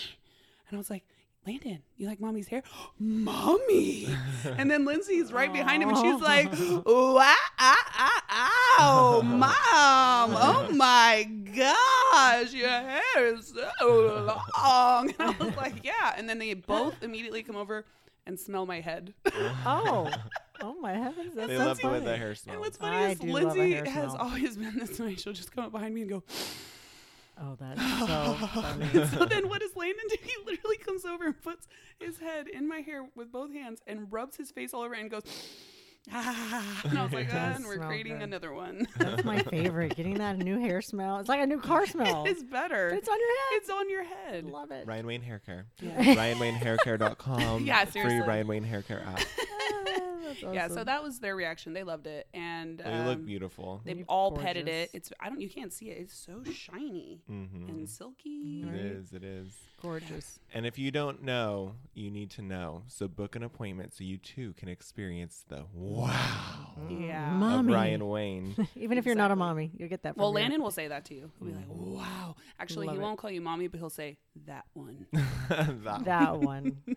And 0.69 0.75
I 0.75 0.77
was 0.77 0.89
like 0.89 1.05
Landon, 1.47 1.81
you 1.97 2.09
like 2.09 2.21
mommy's 2.21 2.49
hair? 2.49 2.63
Mommy. 2.99 4.09
and 4.45 4.71
then 4.71 4.85
Lindsay's 4.85 5.33
right 5.33 5.53
behind 5.53 5.83
him 5.83 5.91
and 5.91 5.99
she's 5.99 6.21
like, 6.21 6.53
wow, 6.85 7.35
ow, 8.79 9.19
oh, 9.19 9.23
mom. 9.23 9.51
Oh 10.37 10.69
my 10.75 11.25
gosh, 11.55 12.53
your 12.53 12.69
hair 12.69 13.35
is 13.35 13.53
so 13.81 14.27
long. 14.59 15.13
And 15.19 15.31
I 15.31 15.45
was 15.45 15.57
like, 15.57 15.75
yeah. 15.85 16.15
And 16.17 16.29
then 16.29 16.39
they 16.39 16.55
both 16.55 17.03
immediately 17.03 17.43
come 17.43 17.57
over 17.57 17.85
and 18.27 18.39
smell 18.39 18.67
my 18.67 18.81
head. 18.81 19.15
Oh. 19.65 20.11
Oh 20.63 20.75
my 20.81 20.93
heavens. 20.95 21.35
That's 21.35 21.49
They 21.49 21.57
so 21.59 21.65
love 21.67 21.83
you 21.83 21.89
with 21.91 21.99
funny. 22.03 22.13
the 22.13 22.17
hair 22.17 22.35
smell. 22.35 22.55
And 22.55 22.61
what's 22.63 22.77
funny 22.79 22.97
I 22.97 23.09
is 23.11 23.19
do 23.19 23.27
love 23.29 23.43
a 23.43 23.47
Lindsay 23.59 23.91
has 23.91 24.11
smell. 24.13 24.17
always 24.19 24.57
been 24.57 24.79
this 24.79 24.99
way. 24.99 25.15
She'll 25.15 25.35
just 25.35 25.53
come 25.53 25.65
up 25.67 25.73
behind 25.73 25.95
me 25.95 26.01
and 26.03 26.11
go, 26.11 26.23
Oh, 27.39 27.55
that's 27.61 27.79
so 28.09 28.35
funny. 28.63 28.89
so 29.09 29.27
then 29.27 29.49
what 29.51 29.61
does 29.61 29.77
Landon 29.77 30.03
do? 30.09 30.17
He 30.23 30.33
literally 30.47 30.79
comes 30.79 31.05
over 31.05 31.27
and 31.27 31.43
puts 31.43 31.69
his 31.99 32.17
head 32.19 32.49
in 32.49 32.67
my 32.67 32.79
hair 32.81 33.05
with 33.15 33.31
both 33.31 33.53
hands 33.53 33.81
and 33.87 34.11
rubs 34.11 34.37
his 34.39 34.51
face 34.51 34.73
all 34.73 34.81
over 34.81 34.95
and 34.95 35.11
goes, 35.11 35.23
ah. 36.13 36.81
And 36.85 36.99
I 36.99 37.03
was 37.05 37.13
like, 37.13 37.27
It 37.29 37.35
ah, 37.35 37.55
and 37.57 37.65
we're 37.67 37.79
creating 37.79 38.15
good. 38.15 38.23
another 38.25 38.53
one. 38.53 38.87
That's 38.99 39.25
my 39.25 39.43
favorite. 39.43 39.97
Getting 39.97 40.15
that 40.19 40.39
new 40.39 40.59
hair 40.59 40.81
smell. 40.83 41.19
It's 41.19 41.29
like 41.29 41.41
a 41.41 41.47
new 41.47 41.61
car 41.61 41.87
smell. 41.95 42.25
it's 42.27 42.43
better. 42.43 42.89
It's 42.91 43.09
on 43.09 43.19
your 43.19 43.29
head. 43.29 43.53
It's 43.53 43.71
on 43.71 43.91
your 43.91 44.05
head. 44.05 44.45
Love 44.47 44.71
it. 44.71 44.87
Ryan 44.87 45.07
Wayne 45.07 45.23
Hair 45.23 45.41
Care. 45.45 45.67
Yeah. 45.81 45.97
RyanWayneHairCare.com. 46.15 47.65
Yeah, 47.65 47.85
Free. 47.85 48.21
Ryan 48.21 48.47
Wayne 48.47 48.65
Hair 48.65 48.83
Care 48.83 49.03
app. 49.07 49.21
Ah, 49.21 50.19
that's 50.25 50.43
Yeah, 50.55 50.69
so 50.69 50.85
that 50.85 51.03
was 51.03 51.19
their 51.21 51.37
reaction. 51.37 51.73
They 51.73 51.83
loved 51.85 52.07
it. 52.07 52.27
And 52.35 52.83
Well, 52.85 52.95
you 52.95 53.03
look 53.05 53.19
um, 53.19 53.25
beautiful. 53.25 53.81
they 53.85 53.95
You're 53.95 54.05
all 54.09 54.33
petted 54.33 54.69
it. 54.69 54.91
It's 54.93 55.13
I 55.21 55.29
don't 55.29 55.41
you 55.41 55.49
can't 55.49 55.73
see 55.73 55.91
it. 55.91 55.99
It's 55.99 56.15
so 56.17 56.43
shiny 56.53 57.21
hmm 57.27 57.69
and 57.69 57.89
silky. 57.89 58.63
It 58.63 58.67
Right. 58.67 58.75
is. 58.77 59.13
It 59.13 59.23
is. 59.25 59.53
gorgeous. 59.81 60.39
And 60.53 60.67
if 60.67 60.79
you 60.79 60.91
don't 60.91 61.23
know, 61.23 61.75
you 61.95 62.11
need 62.11 62.31
to 62.33 62.43
know. 62.43 62.83
So 62.89 63.07
book 63.09 63.37
an 63.37 63.43
appointment 63.43 63.95
so 63.95 64.05
you 64.05 64.19
too 64.19 64.53
can 64.55 64.69
experience 64.69 65.45
the 65.49 65.65
wow 65.97 66.53
Yeah. 66.91 67.31
of 67.33 67.37
Mommy. 67.39 67.73
Ryan 67.75 68.09
Wayne. 68.09 68.69
Even 68.77 68.99
if 68.99 69.07
you're 69.07 69.15
not 69.15 69.31
a 69.31 69.35
Exactly. 69.35 69.39
mommy, 69.39 69.71
you'll 69.79 69.89
get 69.89 70.03
that. 70.03 70.15
From 70.15 70.21
Well, 70.23 70.31
your- 70.33 70.41
Landon 70.43 70.63
will 70.63 70.71
say 70.71 70.89
that 70.89 71.05
to 71.07 71.15
you. 71.15 71.31
He'll 71.39 71.49
be 71.49 71.55
like, 71.55 71.69
Mm-hmm. 71.69 71.95
"Wow." 71.95 72.37
Actually, 72.61 72.87
Love 72.87 72.97
he 72.97 73.01
it. 73.01 73.05
won't 73.05 73.19
call 73.19 73.31
you 73.31 73.41
mommy, 73.41 73.67
but 73.69 73.79
he'll 73.81 73.91
say 73.91 74.19
that 74.47 74.65
one. 74.75 75.07
That- 75.85 76.05
that 76.05 76.39
one. 76.41 76.77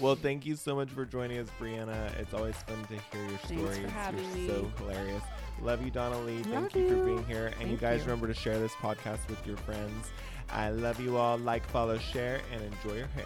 Well, 0.00 0.14
thank 0.14 0.44
you 0.44 0.56
so 0.56 0.74
much 0.76 0.90
for 0.90 1.04
joining 1.06 1.38
us, 1.38 1.48
Breeana. 1.60 2.14
It's 2.20 2.34
always 2.34 2.54
fun 2.56 2.82
to 2.84 2.94
hear 3.16 3.26
your 3.28 3.38
Thanks 3.38 3.62
for 3.62 3.72
stories. 3.72 3.90
having 3.90 4.36
You're 4.46 4.48
so 4.56 4.72
hilarious. 4.78 5.22
Love 5.62 5.82
you, 5.82 5.90
Donna 5.90 6.18
Lee. 6.20 6.42
Thank 6.42 6.54
Love 6.54 6.76
you 6.76 6.88
for 6.88 6.96
you. 6.96 7.04
being 7.04 7.24
here. 7.26 7.46
And 7.58 7.62
you 7.70 7.78
Thank 7.78 7.80
guys 7.80 7.98
you. 8.00 8.04
remember 8.06 8.26
to 8.26 8.34
share 8.34 8.58
this 8.58 8.72
podcast 8.72 9.26
with 9.28 9.44
your 9.46 9.56
friends. 9.58 10.08
I 10.50 10.68
love 10.70 11.00
you 11.00 11.16
all. 11.16 11.38
Like, 11.38 11.66
follow, 11.68 11.96
share, 11.98 12.40
and 12.52 12.62
enjoy 12.62 12.98
your 12.98 13.06
hair. 13.08 13.24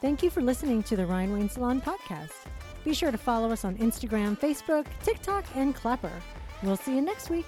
Thank 0.00 0.22
you 0.22 0.30
for 0.30 0.40
listening 0.40 0.82
to 0.84 0.96
the 0.96 1.06
Ryan 1.06 1.32
Wayne 1.32 1.48
Salon 1.48 1.80
podcast. 1.80 2.30
Be 2.84 2.94
sure 2.94 3.10
to 3.10 3.18
follow 3.18 3.50
us 3.50 3.64
on 3.64 3.76
Instagram, 3.78 4.38
Facebook, 4.38 4.86
TikTok, 5.02 5.44
and 5.56 5.74
Clapper. 5.74 6.12
We'll 6.62 6.76
see 6.76 6.94
you 6.94 7.02
next 7.02 7.30
week. 7.30 7.46